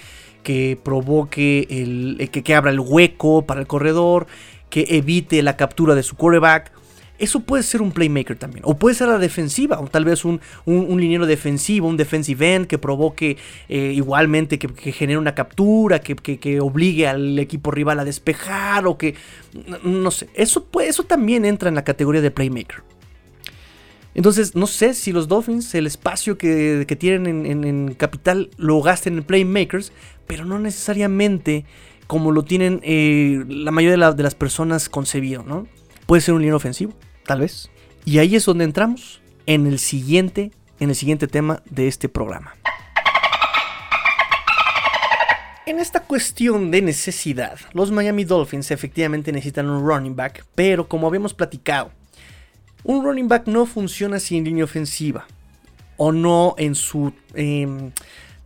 [0.48, 4.28] que provoque el que, que abra el hueco para el corredor,
[4.70, 6.72] que evite la captura de su quarterback
[7.20, 8.64] eso puede ser un playmaker también.
[8.66, 9.80] O puede ser la defensiva.
[9.80, 13.38] O tal vez un, un, liniero defensivo, un defensive end que provoque
[13.68, 18.86] eh, igualmente, que, genere una captura, que, obligue al equipo rival a despejar.
[18.86, 19.16] O que.
[19.84, 20.30] No sé.
[20.36, 22.84] Eso, eso también entra en la categoría de playmaker.
[24.18, 29.24] Entonces, no sé si los Dolphins, el espacio que, tienen en, capital, lo gasten en
[29.24, 29.94] playmakers,
[30.28, 31.66] pero no necesariamente
[32.06, 35.68] como lo tienen eh, la mayoría de, las personas concebido, ¿no?
[36.06, 36.94] Puede ser un liniero ofensivo
[37.26, 37.70] tal vez.
[38.06, 42.56] Y ahí es donde entramos en el siguiente, en el siguiente tema de este programa.
[45.66, 51.08] En esta cuestión de necesidad, los Miami Dolphins efectivamente necesitan un running back, pero como
[51.08, 51.92] habíamos platicado,
[52.86, 55.28] un running back no funciona sin línea ofensiva
[55.98, 57.92] o no en su em,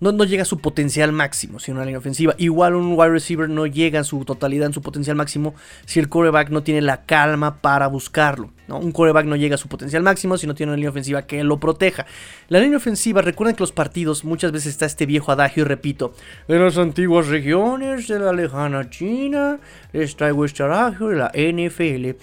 [0.02, 2.34] no, llega a su potencial máximo si una línea ofensiva.
[2.40, 5.54] Igual un wide receiver no llega a su totalidad, en su potencial máximo,
[5.86, 8.52] si el quarterback no tiene la calma para buscarlo.
[8.68, 8.80] ¿no?
[8.80, 11.44] Un quarterback no llega a su potencial máximo si no tiene una línea ofensiva que
[11.44, 12.08] lo proteja.
[12.50, 16.16] La línea ofensiva, recuerden que los partidos muchas veces está este viejo adagio, y repito,
[16.48, 19.60] de las antiguas regiones de la lejana China,
[19.94, 22.18] les traigo este adagio de la NFL.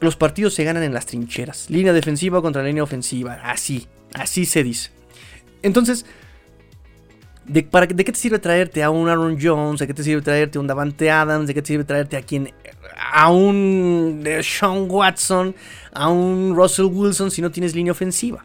[0.00, 1.70] Los partidos se ganan en las trincheras.
[1.70, 3.34] Línea defensiva contra línea ofensiva.
[3.44, 4.90] Así, así se dice.
[5.62, 6.06] Entonces,
[7.50, 9.80] ¿De, para, ¿De qué te sirve traerte a un Aaron Jones?
[9.80, 11.48] ¿De qué te sirve traerte a un Davante Adams?
[11.48, 12.52] ¿De qué te sirve traerte a quien
[13.12, 15.56] a un Sean Watson,
[15.92, 18.44] a un Russell Wilson si no tienes línea ofensiva?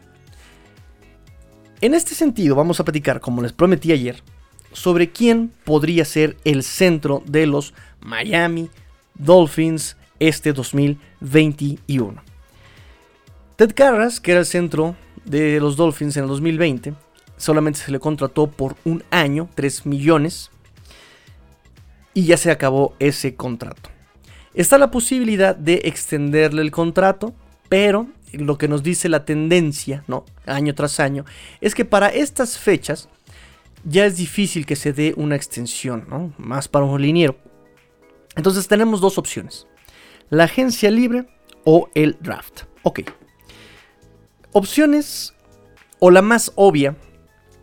[1.82, 4.24] En este sentido, vamos a platicar, como les prometí ayer,
[4.74, 8.72] sobre quién podría ser el centro de los Miami
[9.14, 12.24] Dolphins este 2021.
[13.56, 14.96] Ted Carras, que era el centro
[15.26, 16.96] de los Dolphins en el 2020,
[17.38, 20.52] solamente se le contrató por un año, 3 millones,
[22.14, 23.90] y ya se acabó ese contrato.
[24.54, 27.36] Está la posibilidad de extenderle el contrato,
[27.68, 30.26] pero lo que nos dice la tendencia, ¿no?
[30.46, 31.26] Año tras año,
[31.62, 33.10] es que para estas fechas
[33.84, 36.34] ya es difícil que se dé una extensión, ¿no?
[36.38, 37.38] Más para un liniero.
[38.36, 39.68] Entonces tenemos dos opciones.
[40.30, 41.28] La agencia libre
[41.66, 42.64] o el draft.
[42.84, 43.02] Ok.
[44.54, 45.34] Opciones
[46.00, 46.96] o la más obvia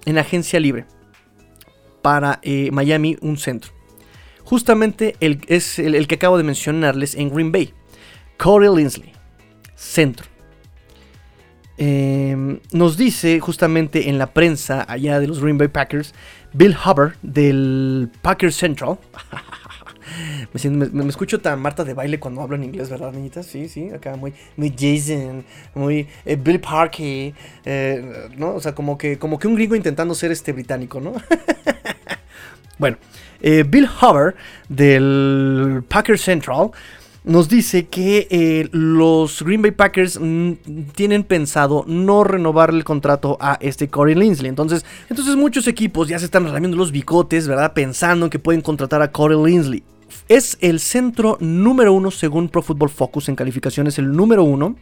[0.05, 0.87] en agencia libre
[2.03, 3.73] para eh, Miami un centro.
[4.45, 7.73] Justamente el, es el, que acabo de mencionarles en Green Bay.
[8.37, 9.13] Corey Linsley,
[9.75, 10.27] centro.
[11.79, 16.13] Em, nos dice justamente en la prensa allá de los Green Bay Packers,
[16.53, 18.99] Bill Hubbard del Packers Central.
[20.71, 23.47] Me, escucho tan Marta de baile cuando hablo en inglés, ¿verdad, niñitas?
[23.47, 25.45] Sí, sí, acá muy, muy Jason,
[25.75, 27.35] muy eh, Bill Parkey,
[27.65, 28.55] eh, ¿no?
[28.55, 31.15] O sea, como que, como que un gringo intentando ser este británico, ¿no?
[32.79, 32.99] bueno,
[33.41, 34.35] eh, Bill Hubbard
[34.69, 36.71] del Packers Central
[37.25, 40.53] nos dice que los Green Bay Packers mm,
[40.95, 44.49] tienen pensado no renovar el contrato a este Corey Linsley.
[44.49, 47.73] Entonces, entonces muchos equipos ya se están ramiendo los bicotes, ¿verdad?
[47.75, 49.85] Pensando que pueden contratar a Corey Linsley
[50.29, 54.77] es el centro número uno según Pro Football Focus en calificaciones, el número uno.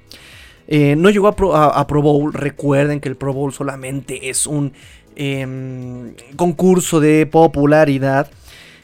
[0.68, 2.32] Eh, no llegó a Pro, Bowl.
[2.32, 4.72] Recuerden que el Pro Bowl solamente es un
[5.16, 8.30] em, concurso de popularidad.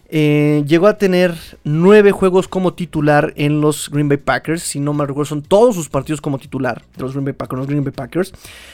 [0.09, 1.35] Eh, llegó a tener
[1.65, 4.63] nueve juegos como titular en los Green Bay Packers.
[4.63, 7.59] Si no me recuerdo, son todos sus partidos como titular de los Green Bay Packers.
[7.59, 8.33] Los Green Bay Packers.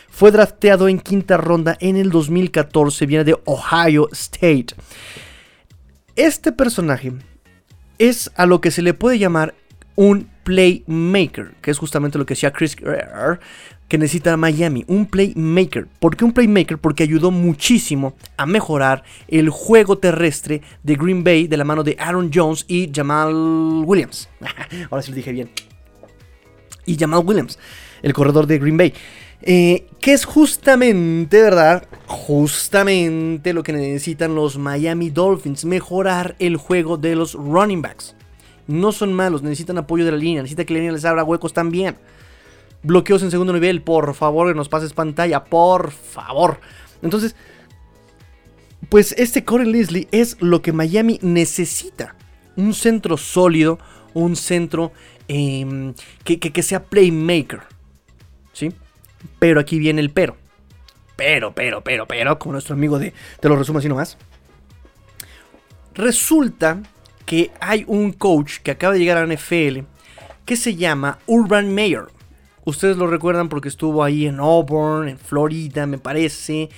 [0.09, 3.05] Fue drafteado en quinta ronda en el 2014.
[3.07, 4.69] Viene de Ohio State.
[6.17, 7.13] Este personaje
[8.09, 9.55] es a lo que se le puede llamar
[9.95, 15.87] un playmaker, que es justamente lo que decía Chris que necesita Miami, un playmaker.
[16.01, 16.79] ¿Por qué un playmaker?
[16.79, 21.97] Porque ayudó muchísimo a mejorar el juego terrestre de Green Bay de la mano de
[21.99, 23.35] Aaron Jones y Jamal
[23.85, 24.31] Williams.
[24.91, 25.51] Ahora sí lo dije bien.
[26.87, 27.59] Y Jamal Williams,
[28.03, 28.95] el corredor de Green Bay.
[29.45, 31.89] Eh, que es justamente, ¿verdad?
[32.07, 38.15] Justamente lo que necesitan los Miami Dolphins, mejorar el juego de los running backs.
[38.69, 41.53] No son malos, necesitan apoyo de la línea, necesitan que la línea les abra huecos
[41.53, 41.97] también.
[42.85, 46.61] bloqueos en segundo nivel, por favor, que nos pases pantalla, por favor.
[47.01, 47.35] Entonces,
[48.89, 52.17] pues este Corey Leslie es lo que Miami necesita.
[52.57, 53.79] Un centro sólido,
[54.15, 54.93] un centro
[55.29, 57.72] em, que sea playmaker.
[59.39, 60.37] Pero aquí viene el pero.
[61.17, 64.17] Pero, pero, pero, pero, como nuestro amigo de, te lo resumo así nomás.
[65.95, 66.81] Resulta
[67.27, 69.81] que hay un coach que acaba de llegar a la NFL
[70.45, 72.07] que se llama Urban Meyer.
[72.65, 76.71] Ustedes lo recuerdan porque estuvo ahí en Auburn, en Florida, me parece.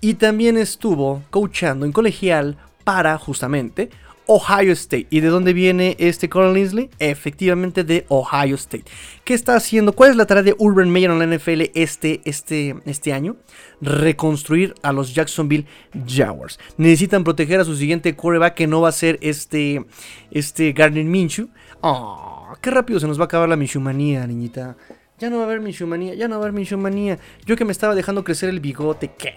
[0.00, 3.90] Y también estuvo coachando en colegial para justamente
[4.26, 5.06] Ohio State.
[5.10, 6.90] ¿Y de dónde viene este Colin Linsley?
[6.98, 8.84] Efectivamente de Ohio State.
[9.24, 9.92] ¿Qué está haciendo?
[9.92, 13.36] ¿Cuál es la tarea de Urban Meyer en la NFL este, este, este año?
[13.80, 15.66] Reconstruir a los Jacksonville
[16.06, 16.58] Jaguars.
[16.76, 19.84] Necesitan proteger a su siguiente quarterback que no va a ser este,
[20.30, 21.48] este Gardner Minshew.
[21.80, 24.76] Oh, qué rápido se nos va a acabar la Minshew-manía, niñita.
[25.18, 27.18] Ya no va a haber Minshew-manía, ya no va a haber Minshew-manía.
[27.46, 29.34] Yo que me estaba dejando crecer el bigote, qué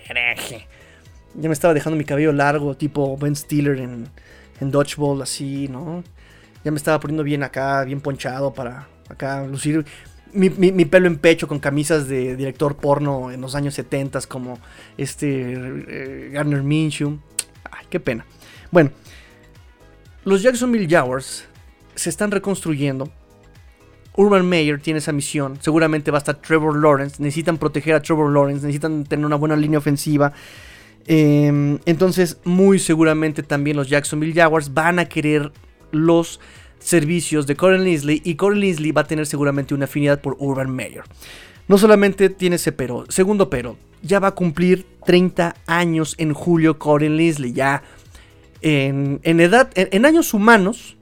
[1.35, 4.09] Ya me estaba dejando mi cabello largo, tipo Ben Stiller en
[4.60, 6.03] en dodgeball así, ¿no?
[6.64, 9.86] Ya me estaba poniendo bien acá, bien ponchado para acá lucir
[10.34, 14.60] mi, pelo en pecho con camisas de director porno en los años 70 como
[14.97, 17.20] este eh, Garner Minshew.
[17.72, 18.26] Ay, qué pena.
[18.72, 18.91] Bueno,
[20.26, 21.45] los Jacksonville Jaguars
[21.95, 23.10] se están reconstruyendo.
[24.16, 25.58] Urban Meyer tiene esa misión.
[25.62, 27.22] Seguramente va a estar Trevor Lawrence.
[27.22, 28.66] Necesitan proteger a Trevor Lawrence.
[28.66, 30.34] Necesitan tener una buena línea ofensiva.
[31.08, 35.51] Em, entonces, muy seguramente también los Jacksonville Jaguars van a querer
[35.91, 36.39] los
[36.80, 40.70] servicios de Corey Linsley y Corey Linsley va a tener seguramente una afinidad por Urban
[40.70, 41.03] Meyer.
[41.68, 46.78] No solamente tiene ese pero, segundo pero, ya va a cumplir 30 años en julio
[46.78, 47.84] Corey Linsley, ya
[48.62, 50.97] en, edad, en, años humanos,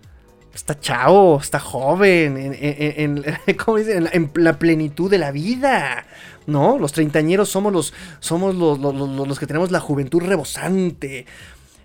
[0.54, 6.06] está chao, está joven, en, en, la plenitud de la vida.
[6.48, 6.78] ¿No?
[6.78, 11.26] Los treintañeros somos los, somos los, que tenemos la juventud rebosante.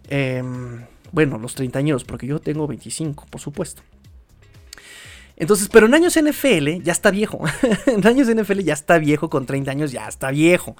[0.08, 3.82] Em, bueno, los treintañeros, porque yo tengo 25, por supuesto.
[5.36, 7.40] Entonces, pero en años NFL ya está viejo.
[7.86, 10.76] en años NFL ya está viejo, con 30 años ya está viejo.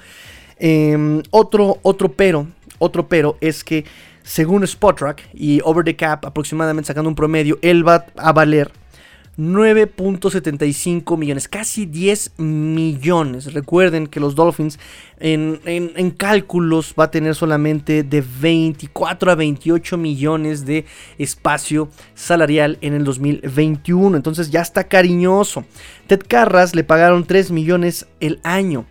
[0.59, 2.47] Em, otro, otro pero,
[2.79, 3.87] otro pero es que
[4.23, 8.71] según Spotrack y Over the Cap, aproximadamente sacando un promedio, él va a valer
[9.41, 13.55] 9.75 millones, casi 10 millones.
[13.55, 14.79] Recuerden que los Dolphins
[15.19, 20.85] en, cálculos va a tener solamente de 24 a 28 millones de
[21.17, 24.15] espacio salarial en el 2021.
[24.15, 25.65] Entonces ya está cariñoso.
[26.07, 28.85] Ted Carras le pagaron 3 millones el año.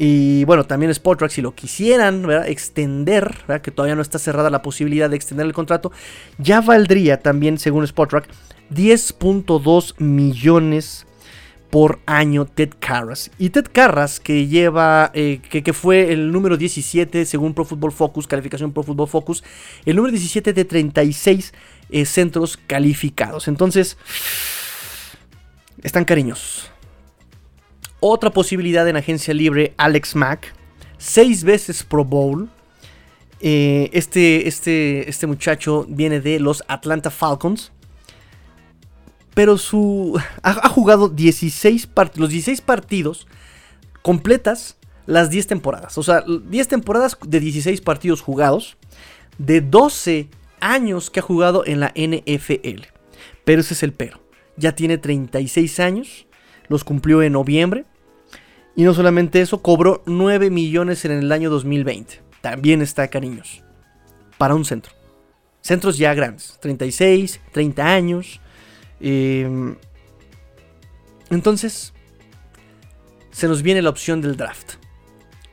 [0.00, 5.10] Y bueno, también Spotrack, si lo quisieran extender, que todavía no está cerrada la posibilidad
[5.10, 5.90] de extender el contrato,
[6.38, 8.28] ya valdría también, según Spotrack,
[8.70, 11.06] 10.2 millones
[11.70, 13.30] por año Ted Carras.
[13.38, 18.26] Y Ted Carras, que lleva, eh, que, fue el número 17 según Pro Football Focus,
[18.26, 19.44] calificación Pro Football Focus,
[19.84, 21.52] el número 17 de 36
[21.90, 23.48] eh, centros calificados.
[23.48, 23.98] Entonces,
[25.82, 26.70] están cariñosos.
[28.00, 30.54] Otra posibilidad en agencia libre, Alex Mack,
[30.98, 32.48] seis veces Pro Bowl.
[33.40, 37.72] Eh, este, este, este muchacho viene de los Atlanta Falcons
[39.38, 43.28] pero su ha, jugado 16 los 16 partidos
[44.02, 45.96] completas las 10 temporadas.
[45.96, 48.76] O sea, 10 temporadas de 16 partidos jugados,
[49.38, 50.28] de 12
[50.58, 52.88] años que ha jugado en la NFL.
[53.44, 54.20] Pero ese es el pero.
[54.56, 56.26] Ya tiene 36 años,
[56.66, 57.84] los cumplió en noviembre.
[58.74, 62.22] Y no solamente eso, cobró 9 millones en el año 2020.
[62.40, 63.62] También está cariños.
[64.36, 64.94] Para un centro.
[65.60, 66.58] Centros ya grandes.
[66.60, 68.40] 36, 30 años.
[71.30, 71.92] Entonces,
[73.30, 74.74] se nos viene la opción del draft.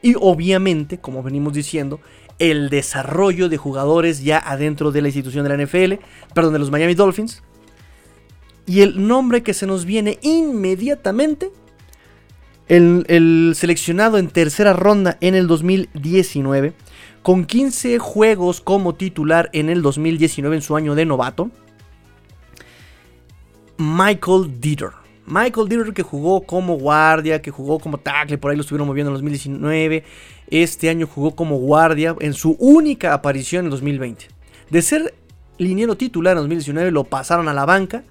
[0.01, 1.99] Y obviamente, como venimos diciendo,
[2.39, 6.71] el desarrollo de jugadores ya adentro de la institución de la NFL, perdón, de los
[6.71, 7.43] Miami Dolphins.
[8.65, 11.51] Y el nombre que se nos viene inmediatamente,
[12.67, 16.73] el seleccionado en tercera ronda en el 2019,
[17.21, 21.51] con 15 juegos como titular en el 2019 en su año de novato
[23.77, 24.91] Michael Dieter.
[25.25, 29.09] Michael Dieter que jugó como guardia, que jugó como tackle, por ahí lo estuvieron moviendo
[29.09, 30.03] en 2019.
[30.49, 34.27] Este año jugó como guardia en su única aparición en 2020.
[34.69, 35.13] De ser
[35.57, 38.03] liniero titular en 2019 lo pasaron a la banca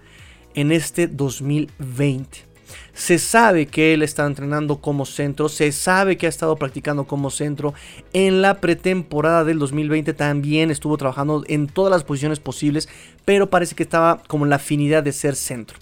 [0.54, 2.53] en este 2020.
[2.92, 7.30] Se sabe que él está entrenando como centro, se sabe que ha estado practicando como
[7.30, 7.74] centro.
[8.12, 12.88] En la pretemporada del 2020 también estuvo trabajando en todas las posiciones posibles,
[13.24, 15.78] pero parece que estaba como en la afinidad de ser centro.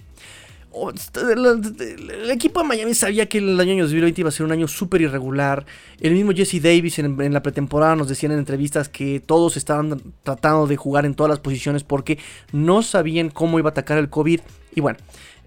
[0.72, 5.02] el equipo de Miami sabía que el año 2020 iba a ser un año súper
[5.02, 5.66] irregular.
[6.00, 10.66] El mismo Jesse Davis en, la pretemporada nos decían en entrevistas que todos estaban tratando
[10.66, 12.18] de jugar en todas las posiciones porque
[12.52, 14.40] no sabían cómo iba a atacar el COVID.
[14.74, 14.98] Y bueno,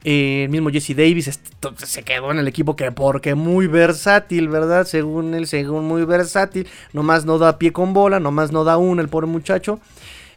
[0.08, 1.40] eh, el mismo Jesse Davis
[1.78, 4.86] se quedó en el equipo que porque muy versátil, ¿verdad?
[4.86, 6.68] Según él, según muy versátil.
[6.94, 9.80] Nomás no da pie con bola, nomás no da una el pobre muchacho.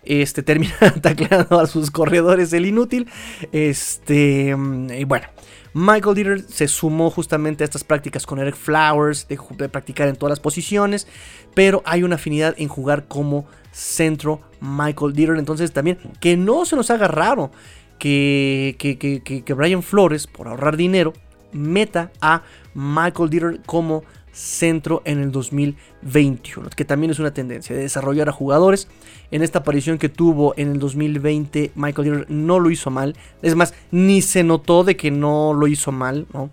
[0.04, 3.10] Este termina tacleando a sus corredores el inútil.
[3.52, 4.56] Este,
[4.98, 5.26] y bueno,
[5.74, 10.16] Michael Dieter se sumó justamente a estas prácticas con Eric Flowers, de, de, practicar en
[10.16, 11.06] todas las posiciones,
[11.52, 15.36] pero hay una afinidad en jugar como centro Michael Dieter.
[15.36, 17.50] Entonces también que no se nos haga raro
[17.98, 21.12] que, que, Brian Flores, por ahorrar dinero,
[21.52, 22.42] meta a
[22.74, 28.32] Michael Dieter como centro en el 2021, que también es una tendencia de desarrollar a
[28.32, 28.88] jugadores.
[29.30, 33.16] En esta aparición que tuvo en el 2020, Michael Dieter no lo hizo mal.
[33.42, 36.50] Es más, ni se notó de que no lo hizo mal, ¿no?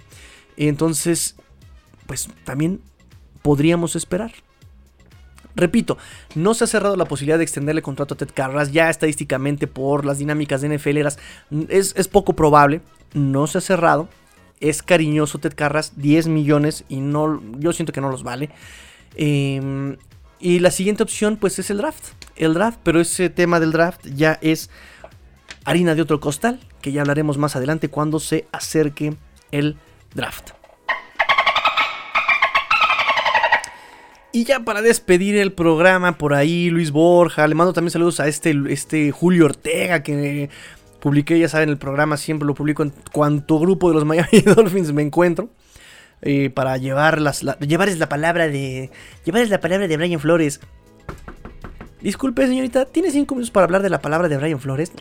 [0.58, 1.36] Entonces,
[2.08, 2.82] pues también
[3.42, 4.32] podríamos esperar.
[5.56, 5.98] Repito,
[6.36, 8.72] no se ha cerrado la posibilidad de extenderle contrato a Ted Carras.
[8.72, 11.08] Ya estadísticamente por las dinámicas de NFL
[11.70, 12.82] es, poco probable.
[13.14, 14.10] No se ha cerrado.
[14.60, 18.50] Es cariñoso Ted Carras, 10 millones y no, yo siento que no los vale.
[19.16, 19.98] Em,
[20.40, 22.04] y la siguiente opción pues es el draft.
[22.36, 24.70] El draft, pero ese tema del draft ya es
[25.64, 29.16] harina de otro costal, que ya hablaremos más adelante cuando se acerque
[29.52, 29.78] el
[30.14, 30.55] draft.
[34.36, 38.28] Y ya para despedir el programa, por ahí Luis Borja, le mando también saludos a
[38.28, 40.50] este, este Julio Ortega que
[41.00, 44.92] publiqué, ya saben, el programa siempre lo publico en cuanto grupo de los Miami Dolphins
[44.92, 45.48] me encuentro.
[46.22, 48.92] Eh, para llevarlas, llevarles la palabra de.
[49.24, 50.60] Llevarles la palabra de Brian Flores.
[52.06, 54.92] Disculpe, señorita, ¿tiene cinco minutos para hablar de la palabra de Brian Flores?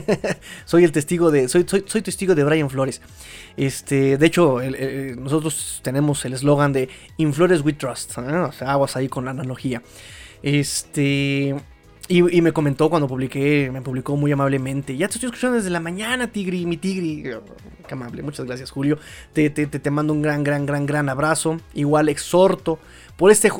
[0.66, 1.48] soy el testigo de.
[1.48, 3.00] Soy, soy, soy, testigo de Brian Flores.
[3.56, 4.18] Este.
[4.18, 4.58] De hecho,
[5.16, 8.18] nosotros tenemos el eslogan de In Flores We Trust.
[8.18, 9.82] O sea, aguas ahí con la analogía.
[10.42, 11.56] Este.
[12.08, 14.94] Y, me comentó cuando publiqué, me publicó muy amablemente.
[14.94, 17.30] Ya te estoy escuchando desde la mañana, Tigri, mi Tigri.
[17.88, 18.98] Qué amable, muchas gracias, Julio.
[19.32, 21.56] Te, te, te, mando un gran, gran, gran, gran abrazo.
[21.72, 22.78] Igual exhorto
[23.16, 23.50] por este.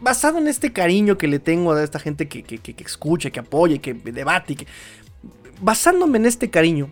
[0.00, 3.40] Basado en este cariño que le tengo a esta gente que, que, que, escucha, que
[3.40, 4.56] apoya, que debate.
[4.56, 4.66] Que,
[5.60, 6.90] basándome en este cariño,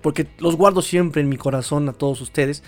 [0.00, 2.62] porque los guardo siempre en mi corazón a todos ustedes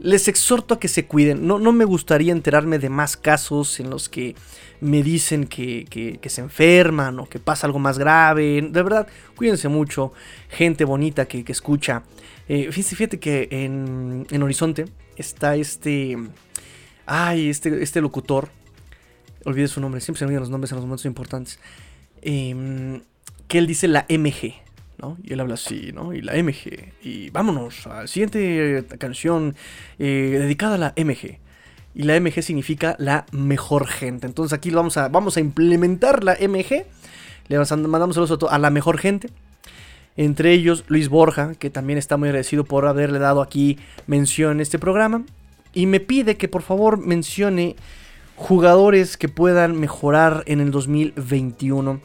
[0.00, 1.46] les exhorto a que se cuiden.
[1.46, 4.34] No, no me gustaría enterarme de más casos en los que
[4.80, 8.62] me dicen que, se enferman o que pasa algo más grave.
[8.62, 10.12] De verdad, cuídense mucho.
[10.48, 12.02] Gente bonita que, escucha.
[12.48, 14.86] Eh, fíjate, que en, Horizonte
[15.16, 16.16] está este.
[17.12, 18.50] Ay, este, este locutor.
[19.44, 20.00] Olvide su nombre.
[20.00, 21.58] Siempre se olvidan los nombres en los momentos importantes.
[22.22, 23.02] Em,
[23.48, 24.54] que él dice la MG.
[25.24, 26.14] Y él habla así, ¿no?
[26.14, 26.92] Y la MG.
[27.02, 29.56] Y vámonos a la siguiente canción
[29.98, 31.40] eh, dedicada a la MG.
[31.96, 34.28] Y la MG significa la mejor gente.
[34.28, 36.84] Entonces aquí vamos a, vamos a implementar la MG.
[37.48, 39.30] Le mandamos saludos a, a la mejor gente.
[40.16, 44.60] Entre ellos Luis Borja, que también está muy agradecido por haberle dado aquí mención en
[44.60, 45.24] este programa.
[45.72, 47.76] Y me pide que por favor mencione
[48.36, 52.00] jugadores que puedan mejorar en el 2021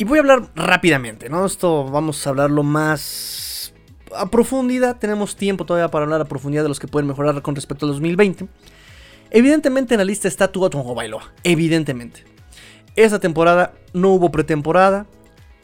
[0.00, 1.44] y voy a hablar rápidamente, ¿no?
[1.44, 3.74] Esto vamos a hablarlo más
[4.16, 4.96] a profundidad.
[4.96, 7.92] Tenemos tiempo todavía para hablar a profundidad de los que pueden mejorar con respecto al
[7.92, 8.48] 2020.
[9.30, 11.34] Evidentemente en la lista está Tua Bailoa.
[11.44, 12.24] Evidentemente.
[12.96, 15.04] Esa temporada no hubo pretemporada.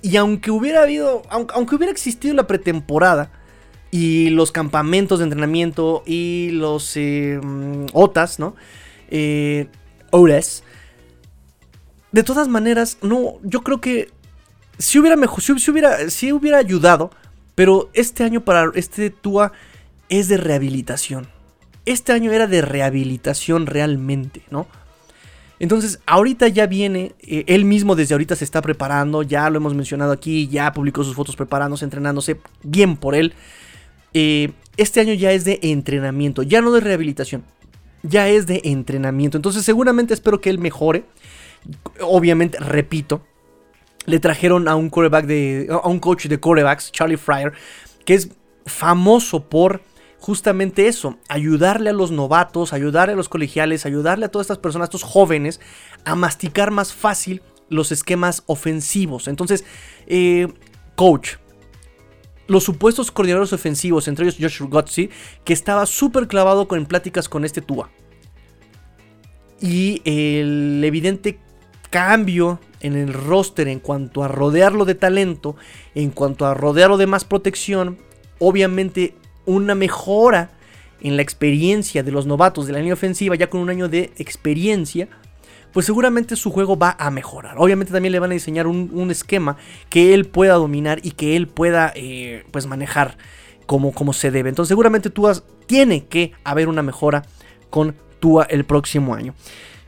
[0.03, 1.23] Y aunque hubiera habido.
[1.31, 3.31] Aunque, hubiera existido la pretemporada.
[3.97, 6.03] Y los campamentos de entrenamiento.
[6.05, 8.55] Y los eh, mm, OTAS, ¿no?
[9.09, 9.69] Eh.
[12.13, 13.39] De todas maneras, no.
[13.43, 14.11] Yo creo que
[14.77, 17.11] si hubiera mejor, si, hubiera, si hubiera ayudado,
[17.55, 19.53] pero este año para este Tua
[20.11, 21.29] es de rehabilitación.
[21.87, 24.67] Este año era de rehabilitación realmente, ¿no?
[25.59, 29.75] Entonces, ahorita ya viene, eh, él mismo desde ahorita se está preparando, ya lo hemos
[29.75, 33.33] mencionado aquí, ya publicó sus fotos preparándose, entrenándose, bien por él.
[34.19, 37.45] Eh, este año ya es de entrenamiento, ya no de rehabilitación,
[38.03, 39.37] ya es de entrenamiento.
[39.37, 41.05] Entonces, seguramente espero que él mejore.
[42.01, 43.21] Obviamente, repito,
[44.07, 45.69] le trajeron a un de.
[45.71, 47.53] a un coach de corebacks, Charlie Fryer,
[48.07, 48.31] que es
[48.65, 49.83] famoso por
[50.19, 54.87] justamente eso, ayudarle a los novatos, ayudarle a los colegiales, ayudarle a todas estas personas,
[54.87, 55.61] estos jóvenes,
[56.07, 59.29] a masticar más fácil los esquemas ofensivos.
[59.29, 59.67] Entonces,
[60.07, 60.49] eh,
[60.95, 61.35] coach,
[62.47, 65.11] los supuestos coordinadores ofensivos, entre ellos Josh Gotzi,
[65.45, 67.91] que estaba súper clavado con, en pláticas con este Tua.
[69.61, 71.39] Y el evidente
[71.91, 75.57] cambio en el roster en cuanto a rodearlo de talento,
[75.95, 77.99] en cuanto a rodearlo de más protección,
[78.39, 79.15] obviamente
[79.47, 80.51] una mejora
[81.01, 84.13] en la experiencia de los novatos de la línea ofensiva, ya con un año de
[84.17, 85.09] experiencia,
[85.77, 87.57] pues seguramente su juego va a mejorar.
[87.59, 89.59] Obviamente también le van a diseñar un, esquema
[89.91, 93.19] que él pueda dominar y que él pueda eh, pues manejar
[93.67, 94.49] como, como, se debe.
[94.49, 95.35] Entonces seguramente Tua
[95.67, 97.27] tiene que haber una mejora
[97.69, 99.35] con Tua el próximo año.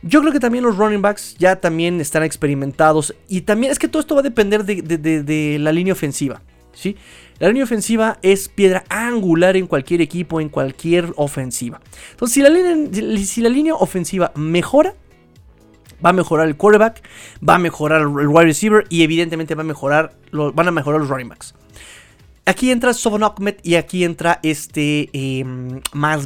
[0.03, 3.15] Yo creo que también los running backs ya también están experimentados.
[3.27, 6.43] Y también es que todo esto va a depender de, la línea ofensiva.
[6.75, 6.99] ¿sí?
[7.39, 11.81] La línea ofensiva es piedra angular en cualquier equipo, en cualquier ofensiva.
[12.11, 14.95] Entonces, si la línea, si la línea ofensiva mejora,
[16.05, 17.03] va a mejorar el quarterback,
[17.47, 21.09] va a mejorar el wide receiver y evidentemente va a mejorar, van a mejorar los
[21.09, 21.55] running backs.
[22.47, 25.45] Aquí entra Sovon Ahmed y aquí entra este eh,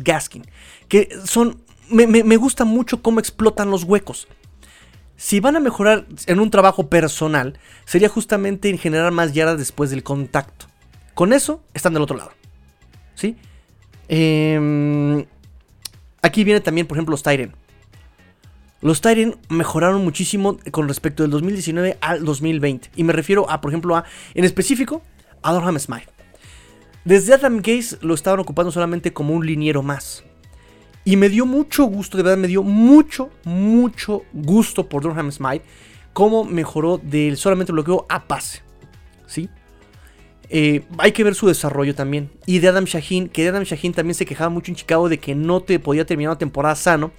[0.04, 0.44] Gaskin,
[0.88, 1.62] que son
[1.92, 4.28] me, gusta mucho cómo explotan los huecos.
[5.16, 9.90] Si van a mejorar en un trabajo personal, sería justamente en generar más yardas después
[9.90, 10.66] del contacto.
[11.14, 12.32] Con eso están del otro lado.
[13.14, 13.36] ¿Sí?
[14.08, 15.24] Em,
[16.22, 17.54] aquí viene también, por ejemplo, los Tyren.
[18.82, 22.90] Los Tyren mejoraron muchísimo con respecto del 2019 al 2020.
[22.96, 24.04] Y me refiero a, por ejemplo, a,
[24.34, 25.02] en específico,
[25.42, 26.08] a Dorham Smile.
[27.04, 30.24] Desde Adam Gaze lo estaban ocupando solamente como un liniero más.
[31.04, 35.64] Y me dio mucho gusto, de verdad me dio mucho, mucho gusto por Durham Smite.
[36.12, 38.62] Cómo mejoró del solamente bloqueo a pase.
[39.26, 39.48] ¿Sí?
[40.48, 42.30] Eh, hay que ver su desarrollo también.
[42.46, 45.34] Y de Adam Shaheen, que Adam Shaheen también se quejaba mucho en Chicago de que
[45.34, 47.12] no te podía terminar la temporada sano.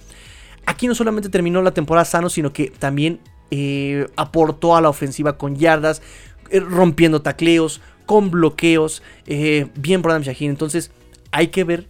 [0.66, 5.36] Aquí no solamente terminó la temporada sano, sino que también eh, aportó a la ofensiva
[5.36, 6.02] con yardas,
[6.50, 9.02] eh, rompiendo tacleos, con bloqueos.
[9.26, 10.50] bien por Adam Shaheen.
[10.50, 10.90] Entonces,
[11.30, 11.88] hay que ver,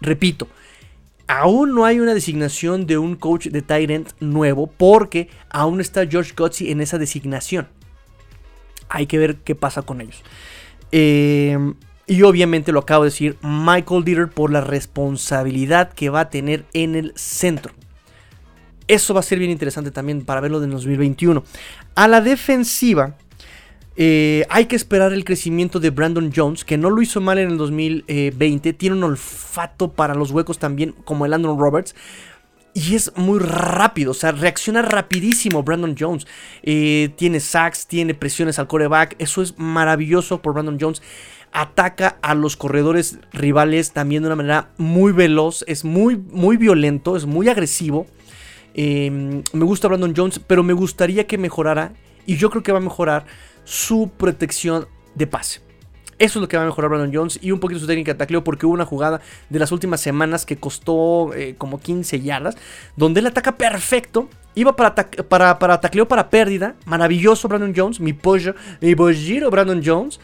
[0.00, 0.48] repito,
[1.32, 6.32] Aún no hay una designación de un coach de Tyrant nuevo porque aún está George
[6.36, 7.68] Gotzi en esa designación.
[8.88, 10.24] Hay que ver qué pasa con ellos.
[10.90, 11.74] Em,
[12.08, 16.64] y obviamente lo acabo de decir, Michael Dieter por la responsabilidad que va a tener
[16.72, 17.74] en el centro.
[18.90, 21.44] Eso va a ser bien interesante también para verlo en 2021.
[21.94, 23.16] A la defensiva,
[23.94, 27.52] eh, hay que esperar el crecimiento de Brandon Jones, que no lo hizo mal en
[27.52, 28.72] el 2020.
[28.72, 31.94] Tiene un olfato para los huecos también, como el Andrew Roberts.
[32.74, 36.26] Y es muy rápido, o sea, reacciona rapidísimo Brandon Jones.
[36.64, 39.14] Eh, tiene sacks, tiene presiones al coreback.
[39.20, 41.00] Eso es maravilloso por Brandon Jones.
[41.52, 45.62] Ataca a los corredores rivales también de una manera muy veloz.
[45.68, 48.08] Es muy, muy violento, es muy agresivo.
[48.74, 51.92] Eh, me gusta Brandon Jones, pero me gustaría que mejorara.
[52.26, 53.26] Y yo creo que va a mejorar
[53.64, 55.60] su protección de pase.
[56.20, 58.18] Eso es lo que va a mejorar Brandon Jones y un poquito su técnica de
[58.18, 62.58] tacleo porque hubo una jugada de las últimas semanas que costó eh, como 15 yardas,
[62.94, 68.12] donde él ataca perfecto, iba para, para, para tacleo para pérdida, maravilloso Brandon Jones, mi
[68.12, 70.20] pollo, mi pollero Brandon Jones,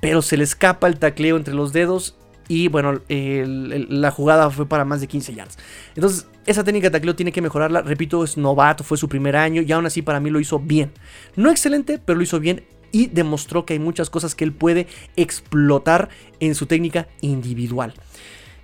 [0.00, 2.16] pero se le escapa el tacleo entre los dedos
[2.48, 5.58] y bueno, la jugada fue para más de 15 yardas.
[5.94, 7.82] Entonces, esa técnica de tacleo tiene que mejorarla.
[7.82, 10.92] Repito, es novato, fue su primer año y aún así para mí lo hizo bien.
[11.36, 14.86] No excelente, pero lo hizo bien y demostró que hay muchas cosas que él puede
[15.16, 17.94] explotar en su técnica individual.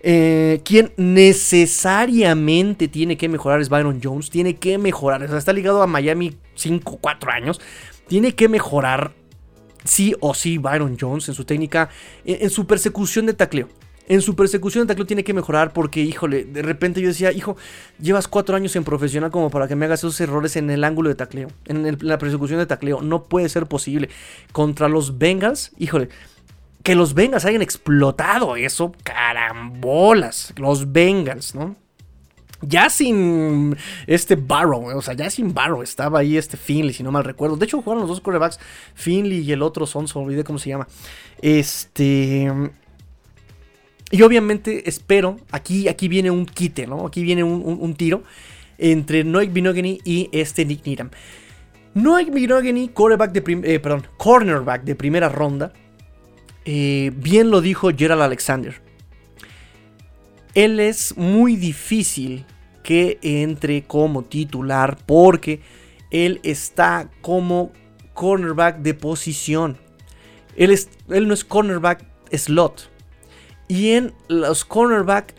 [0.03, 4.31] Eh, quien necesariamente tiene que mejorar es Byron Jones.
[4.31, 5.23] Tiene que mejorar.
[5.23, 7.61] O sea, está ligado a Miami 5, 4 años.
[8.07, 9.13] Tiene que mejorar
[9.85, 11.89] sí o sí Byron Jones en su técnica,
[12.25, 13.69] en, su persecución de tacleo.
[14.09, 17.57] En su persecución de tacleo tiene que mejorar porque, híjole, de repente yo decía, hijo,
[18.01, 21.09] llevas cuatro años en profesional como para que me hagas esos errores en el ángulo
[21.09, 23.03] de tacleo, en la persecución de tacleo.
[23.03, 24.09] No puede ser posible.
[24.53, 26.09] Contra los Bengals, híjole,
[26.83, 30.55] que los Bengals hayan explotado eso, carambolas.
[30.57, 31.77] Los Bengals, ¿no?
[32.63, 33.77] Ya sin
[34.07, 37.57] este Barrow, o sea, ya sin Barrow estaba ahí este Finley, si no mal recuerdo.
[37.57, 38.59] De hecho, jugaron los dos quarterbacks,
[38.95, 40.87] Finley y el otro Sonso, olvidé cómo se llama.
[41.41, 42.53] Este.
[44.11, 47.07] Y obviamente espero, aquí, aquí viene un quite, ¿no?
[47.07, 48.25] Aquí viene un, tiro
[48.77, 51.11] entre Noik Binogany y este Nick Needham.
[51.95, 55.73] Noik Binogany, de eh, perdón, cornerback de primera ronda.
[56.65, 58.90] Eh, bien lo dijo Gerald Alexander
[60.55, 62.45] él es muy difícil
[62.83, 65.61] que entre como titular porque
[66.11, 67.73] él está como
[68.15, 69.79] cornerback de posición.
[70.57, 72.91] Él, es, él no es cornerback slot.
[73.69, 75.35] Y en los cornerback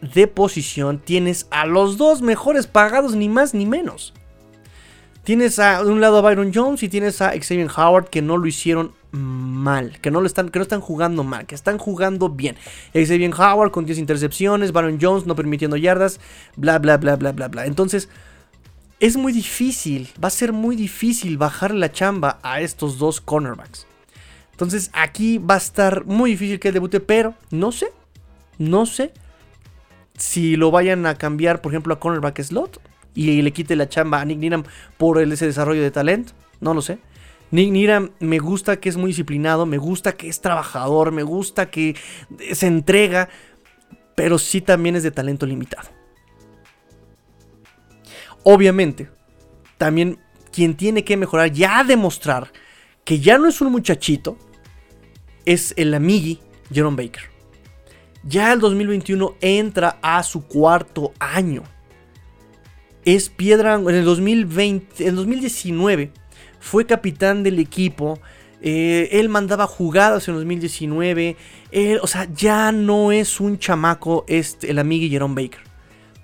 [0.00, 4.12] de posición tienes a los dos mejores pagados, ni más ni menos.
[5.22, 8.46] Tienes a un lado a Byron Jones y tienes a Xavier Howard que no lo
[8.46, 12.56] hicieron mal, que no lo están, que no están jugando mal, que están jugando bien.
[12.92, 16.20] bien Howard con 10 intercepciones, Baron Jones no permitiendo yardas,
[16.56, 17.66] bla bla bla bla bla bla.
[17.66, 18.08] Entonces,
[19.00, 23.86] es muy difícil, va a ser muy difícil bajar la chamba a estos dos cornerbacks.
[24.52, 27.92] Entonces aquí va a estar muy difícil que él debute, pero no sé,
[28.58, 29.12] no sé
[30.16, 32.80] si lo vayan a cambiar, por ejemplo, a cornerback slot
[33.14, 34.64] y le quite la chamba a Nick Needham
[34.96, 36.98] por ese desarrollo de talento, no lo sé.
[37.50, 41.94] Nick me gusta que es muy disciplinado, me gusta que es trabajador, me gusta que
[42.52, 43.28] se entrega,
[44.14, 45.88] pero sí también es de talento limitado.
[48.42, 49.08] Obviamente,
[49.78, 50.18] también
[50.52, 52.52] quien tiene que mejorar, ya demostrar
[53.04, 54.36] que ya no es un muchachito,
[55.44, 56.40] es el amigui
[56.72, 57.30] Jerome Baker.
[58.24, 61.62] Ya el 2021 entra a su cuarto año.
[63.04, 66.12] Es piedra en el 2020, en 2019
[66.66, 68.18] fue capitán del equipo.
[68.60, 71.36] Eh, él mandaba jugadas en 2019.
[72.02, 75.66] o sea, ya no es un chamaco este, el amigo Jerome Baker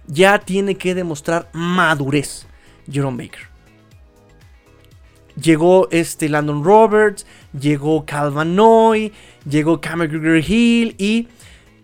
[0.06, 2.46] ya tiene que demostrar madurez
[2.90, 3.52] Jerome Baker.
[5.40, 7.26] Llegó este Landon Roberts,
[7.58, 9.12] llegó Calvin Noy,
[9.48, 11.28] llegó Cameron Hill y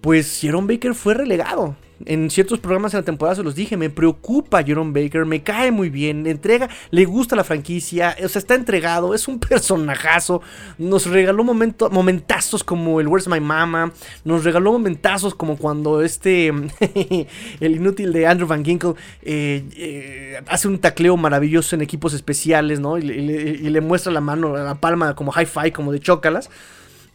[0.03, 1.75] pues Jerome Baker fue relegado
[2.07, 5.71] en ciertos programas en la temporada se los dije, me preocupa Jerome Baker, me cae
[5.71, 10.43] muy bien, entrega, le gusta la franquicia, o sea, está entregado, es un personajazo,
[10.79, 13.93] nos regaló momentazos como el Where's My Mama,
[14.25, 16.49] nos regaló momentazos como cuando este,
[17.61, 22.81] el inútil de Andrew Van Ginkle eh, eh, hace un tacleo maravilloso en equipos especiales,
[22.81, 22.99] ¿no?
[22.99, 26.51] Y, le muestra la mano, la palma como hi-fi, como de chócalas.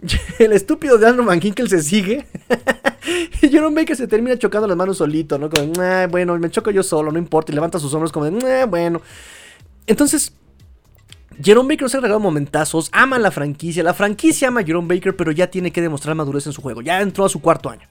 [0.39, 2.25] El estúpido de Andrew Van se sigue.
[3.41, 5.49] y Jerome Baker se termina chocando las manos solito, ¿no?
[5.49, 5.73] Como,
[6.09, 7.51] bueno, me choco yo solo, no importa.
[7.51, 8.29] Y levanta sus hombros como
[8.67, 9.01] bueno.
[9.87, 10.33] Entonces,
[11.41, 13.83] Jerome Baker se ha regalado momentazos, ama la franquicia.
[13.83, 16.81] La franquicia ama a Jerome Baker, pero ya tiene que demostrar madurez en su juego.
[16.81, 17.87] Ya entró a su cuarto año.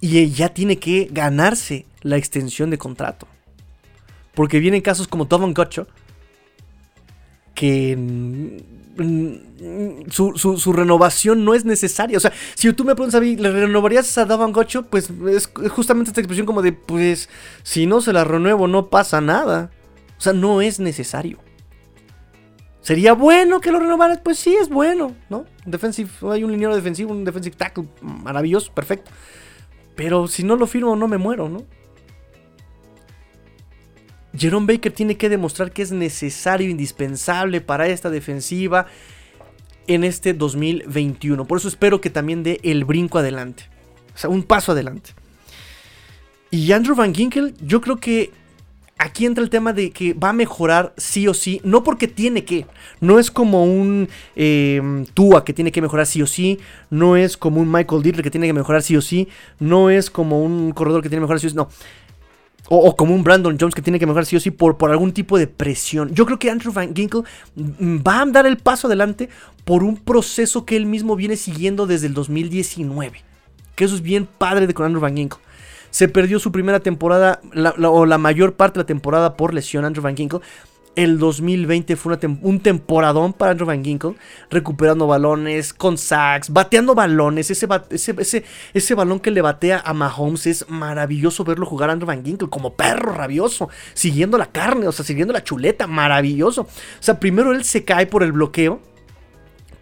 [0.00, 3.28] Y ya tiene que ganarse la extensión de contrato.
[4.34, 5.86] Porque vienen casos como Tom Gocho,
[7.54, 7.96] que
[10.10, 12.16] su, renovación no es necesaria.
[12.16, 14.84] O sea, si tú me preguntas a mí, ¿le renovarías a Davan Gocho?
[14.84, 17.28] Pues es justamente esta expresión como de, pues,
[17.62, 19.70] si no se la renuevo, no pasa nada.
[20.18, 21.38] O sea, no es necesario.
[22.80, 24.18] ¿Sería bueno que lo renovaras?
[24.22, 25.46] Pues sí, es bueno, ¿no?
[25.64, 29.10] Defensive, hay un liniero defensivo, un defensive tackle maravilloso, perfecto.
[29.94, 31.64] Pero si no lo firmo, no me muero, ¿no?
[34.36, 38.86] Jerome Baker tiene que demostrar que es necesario, indispensable para esta defensiva
[39.86, 41.44] en este 2021.
[41.46, 43.64] Por eso espero que también dé el brinco adelante.
[44.14, 45.10] O sea, un paso adelante.
[46.50, 48.30] Y Andrew Van Ginkel, yo creo que
[48.98, 52.44] aquí entra el tema de que va a mejorar sí o sí, no porque tiene
[52.44, 52.66] que,
[53.00, 57.36] no es como un em, Tua que tiene que mejorar sí o sí, no es
[57.36, 59.28] como un Michael Dieter que tiene que mejorar sí o sí,
[59.58, 61.68] no es como un corredor que tiene que mejorar sí o sí, no.
[62.74, 65.12] O, como un Brandon Jones que tiene que mejorar sí o sí por, por algún
[65.12, 66.14] tipo de presión.
[66.14, 67.22] Yo creo que Andrew Van Ginkle
[67.54, 69.28] va a dar el paso adelante
[69.66, 73.22] por un proceso que él mismo viene siguiendo desde el 2019.
[73.74, 75.38] Que eso es bien padre de con Andrew Van Ginkle.
[75.90, 77.42] Se perdió su primera temporada,
[77.78, 80.40] o la mayor parte de la temporada por lesión Andrew Van Ginkle.
[80.94, 84.14] El 2020 fue un temporadón para Andrew Van Ginkle,
[84.50, 87.50] recuperando balones, con sacks, bateando balones.
[87.50, 88.44] Ese, ese,
[88.74, 92.50] ese, balón que le batea a Mahomes es maravilloso verlo jugar a Andrew Van Ginkle
[92.50, 96.62] como perro rabioso, siguiendo la carne, o sea, siguiendo la chuleta, maravilloso.
[96.62, 96.68] O
[97.00, 98.80] sea, primero él se cae por el bloqueo,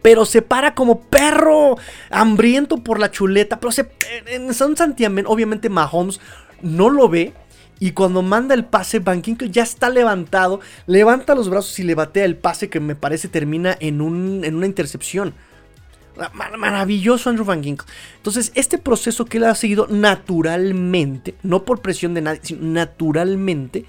[0.03, 1.77] pero se para como perro
[2.11, 3.59] hambriento por la chuleta.
[3.59, 3.91] Pero se,
[4.27, 6.20] en San Santiago, obviamente Mahomes
[6.62, 7.32] no lo ve
[7.81, 12.27] y cuando manda el pase, Van ya está levantado, levanta los brazos y le batea
[12.27, 15.32] el pase que me parece termina en, un, en una intercepción.
[16.35, 17.89] maravilloso Andrew Van Ginkle.
[18.19, 23.86] Entonces, este proceso que él ha seguido naturalmente, no por presión de nadie, sino naturalmente,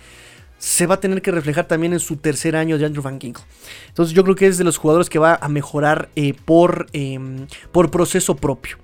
[0.58, 3.44] se va a tener que reflejar también en su tercer año de Andrew Van Ginkle.
[3.90, 7.46] Entonces, yo creo que es de los jugadores que va a mejorar eh, por, em,
[7.74, 8.78] por proceso propio.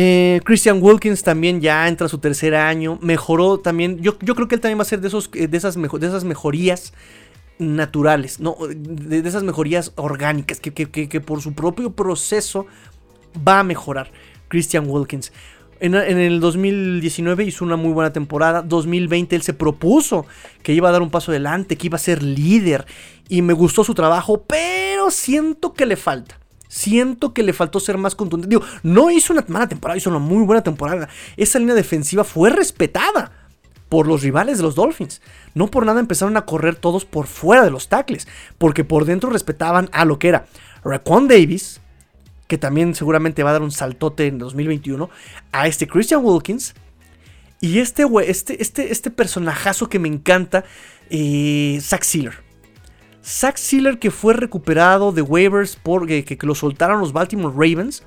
[0.00, 3.00] Eh, Christian Wilkins también ya entra a su tercer año.
[3.02, 3.98] Mejoró también.
[3.98, 6.22] Yo, yo, creo que él también va a ser de, esos, de, esas, de esas
[6.22, 6.92] mejorías
[7.58, 8.56] naturales, ¿no?
[8.68, 12.66] De, esas mejorías orgánicas que, que, por su propio proceso
[13.46, 14.12] va a mejorar.
[14.46, 15.32] Christian Wilkins.
[15.80, 18.62] En, en, el 2019 hizo una muy buena temporada.
[18.62, 20.26] 2020 él se propuso
[20.62, 22.86] que iba a dar un paso adelante, que iba a ser líder.
[23.28, 26.38] Y me gustó su trabajo, pero siento que le falta.
[26.68, 28.54] Siento que le faltó ser más contundente.
[28.54, 31.08] Digo, no hizo una mala temporada, hizo una muy buena temporada.
[31.36, 33.32] Esa línea defensiva fue respetada
[33.88, 35.22] por los rivales de los Dolphins.
[35.54, 38.28] No por nada empezaron a correr todos por fuera de los tackles,
[38.58, 40.46] porque por dentro respetaban a lo que era
[40.84, 41.80] Raquan Davis,
[42.46, 45.08] que también seguramente va a dar un saltote en 2021,
[45.52, 46.74] a este Christian Wilkins
[47.60, 50.64] Y este, este, este, este personajazo que me encanta,
[51.10, 52.47] eh, Zack Sealer.
[53.24, 58.02] Zack Sealer que fue recuperado de waivers porque que, lo soltaron los Baltimore Ravens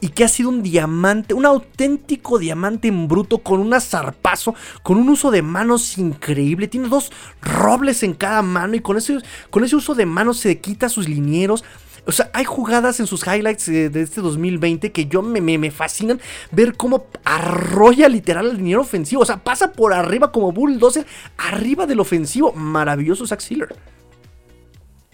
[0.00, 4.98] y que ha sido un diamante, un auténtico diamante en bruto con un zarpazo, con
[4.98, 6.68] un uso de manos increíble.
[6.68, 7.10] Tiene dos
[7.40, 9.18] robles en cada mano y con ese,
[9.50, 11.64] con ese uso de manos se quita sus linieros.
[12.08, 16.20] O sea, hay jugadas en sus highlights de, este 2020 que yo me, me, fascinan
[16.52, 19.22] ver cómo arrolla literal el liniero ofensivo.
[19.22, 21.06] O sea, pasa por arriba como bulldozer,
[21.36, 22.52] arriba del ofensivo.
[22.52, 23.74] Maravilloso Zack Sealer.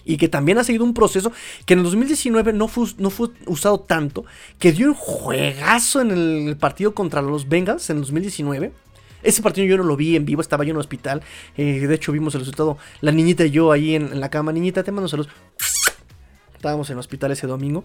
[0.04, 1.32] Y que también ha seguido un proceso
[1.64, 4.24] que en el 2019 no fue, no fue usado tanto,
[4.58, 8.72] que dio un juegazo en el partido contra los Bengals en el 2019.
[9.22, 11.22] Ese partido yo no lo vi en vivo, estaba yo en el hospital.
[11.56, 12.78] Eh, de hecho, vimos el resultado.
[13.00, 14.52] La niñita y yo ahí en, la cama.
[14.52, 15.30] Niñita, te mando saludos.
[16.54, 17.84] Estábamos en el hospital ese domingo.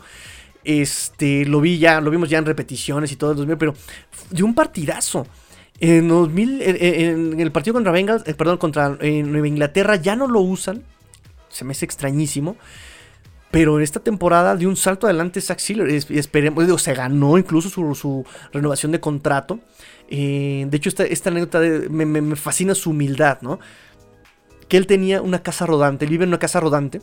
[0.64, 3.74] Este, lo vi ya, lo vimos ya en repeticiones y todo el 2000, pero
[4.32, 5.28] dio un partidazo.
[5.80, 10.28] En, 2000, en, el partido contra Bengals, eh, perdón, contra eh, Nueva Inglaterra ya no
[10.28, 10.84] lo usan
[11.58, 12.56] se me hace extrañísimo.
[13.52, 15.90] Pero en esta temporada dio un salto adelante Zach Sealer.
[15.90, 19.60] Y esperemos, se ganó incluso su, renovación de contrato.
[20.10, 21.60] Eh, de hecho, esta, anécdota
[21.90, 23.60] me, fascina su humildad, ¿no?
[24.68, 27.02] Que él tenía una casa rodante, él vive en una casa rodante.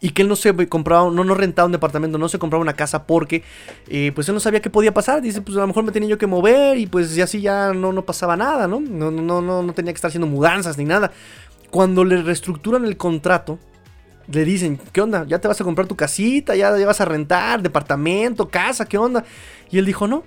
[0.00, 2.74] Y que él no se compraba, no, no rentaba un departamento, no se compraba una
[2.74, 3.42] casa porque
[3.88, 5.20] eh, pues él no sabía qué podía pasar.
[5.20, 7.72] Dice, pues a lo mejor me tenía yo que mover y pues ya así ya
[7.72, 8.78] no, no pasaba nada, ¿no?
[8.78, 11.10] No, no, no, no tenía que estar haciendo mudanzas ni nada.
[11.70, 13.58] Cuando le reestructuran el contrato,
[14.30, 15.24] le dicen, ¿qué onda?
[15.26, 16.54] ¿Ya te vas a comprar tu casita?
[16.54, 17.62] ¿Ya, vas a rentar?
[17.62, 18.48] ¿Departamento?
[18.48, 18.84] ¿Casa?
[18.84, 19.24] ¿Qué onda?
[19.70, 20.24] Y él dijo, no.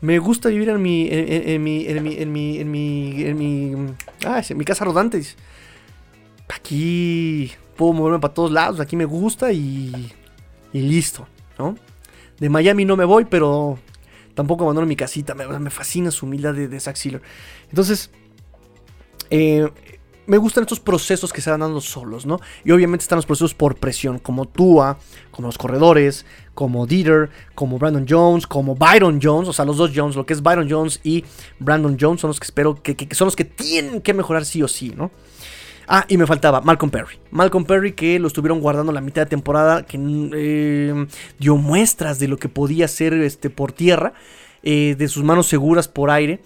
[0.00, 1.08] Me gusta vivir en mi.
[1.10, 1.86] En, mi.
[1.86, 2.16] En mi.
[2.16, 2.58] En mi.
[2.58, 3.22] En mi.
[3.22, 3.94] En mi,
[4.26, 5.22] ah, en mi casa rodante.
[6.48, 8.80] Aquí puedo moverme para todos lados.
[8.80, 10.12] Aquí me gusta y.
[10.72, 11.26] Y listo,
[11.58, 11.76] ¿no?
[12.38, 13.78] De Miami no me voy, pero
[14.34, 15.34] tampoco abandono mi casita.
[15.34, 17.20] Me, me fascina su humildad de, Zach Sealer.
[17.68, 18.10] Entonces,
[19.28, 19.68] eh,
[20.30, 22.38] me gustan estos procesos que se van dando solos, ¿no?
[22.64, 24.96] Y obviamente están los procesos por presión, como Tua,
[25.32, 26.24] como los corredores,
[26.54, 30.34] como Dieter, como Brandon Jones, como Byron Jones, o sea, los dos Jones, lo que
[30.34, 31.24] es Byron Jones y
[31.58, 34.68] Brandon Jones son los que espero que, son los que tienen que mejorar sí o
[34.68, 35.10] sí, ¿no?
[35.88, 37.18] Ah, y me faltaba Malcolm Perry.
[37.32, 41.06] Malcolm Perry que lo estuvieron guardando la mitad de temporada, que eh,
[41.40, 44.12] dio muestras de lo que podía hacer este, por tierra,
[44.62, 46.40] eh, de sus manos seguras por aire.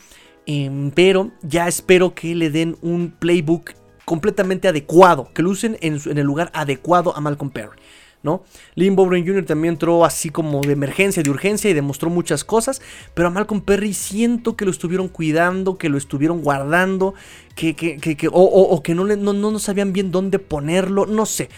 [0.46, 3.72] Em, pero ya espero que le den un playbook
[4.04, 7.78] completamente adecuado, que lo usen en, el lugar adecuado a Malcolm Perry.
[8.22, 8.42] ¿no?
[8.74, 9.44] Lynn Bowden Jr.
[9.44, 12.80] también entró así como de emergencia, de urgencia y demostró muchas cosas,
[13.12, 17.12] pero a Malcolm Perry siento que lo estuvieron cuidando, que lo estuvieron guardando,
[17.54, 17.86] que,
[18.32, 21.50] o, que no, no, no sabían bien dónde ponerlo, no sé.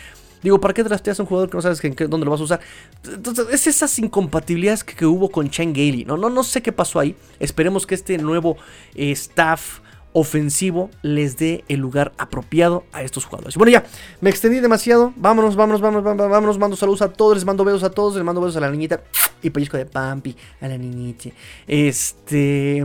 [0.47, 2.61] Digo, ¿para qué trasteas a un jugador que no sabes dónde lo vas a usar?
[3.05, 6.05] Entonces, es esas incompatibilidades que, hubo con Chen Gailey.
[6.05, 6.17] ¿no?
[6.17, 7.17] No, no sé qué pasó ahí.
[7.41, 8.57] Esperemos que este nuevo
[8.95, 9.81] eh, staff
[10.13, 13.57] ofensivo les dé el lugar apropiado a estos jugadores.
[13.57, 13.85] Bueno, ya,
[14.21, 15.13] me extendí demasiado.
[15.17, 16.59] Vámonos, vámonos, vámonos, vámonos, vámonos.
[16.61, 19.03] Mando saludos a todos, les mando besos a todos, les mando besos a la niñita
[19.43, 21.31] y pellizco de Pampi a la niñita.
[21.67, 22.85] Este.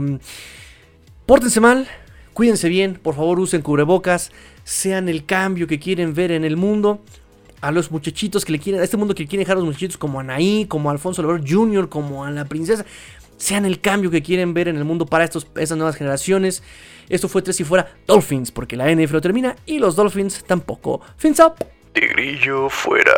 [1.27, 1.87] Pórtense mal,
[2.33, 4.31] cuídense bien, por favor usen cubrebocas,
[4.63, 7.01] sean el cambio que quieren ver en el mundo
[7.61, 9.97] a los muchachitos que le quieren, a este mundo que quieren dejar a los muchachitos
[9.97, 12.85] como Anaí, como Alfonso Lebrón Jr., como a la princesa,
[13.37, 16.63] sean el cambio que quieren ver en el mundo para estos, estas nuevas generaciones.
[17.09, 21.01] Esto fue tres y fuera Dolphins, porque la NFL lo termina y los Dolphins tampoco.
[21.17, 21.53] Fins up.
[21.93, 23.11] Tigrillo fuera.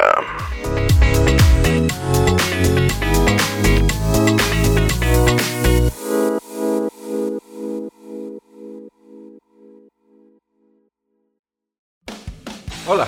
[12.86, 13.08] Hola,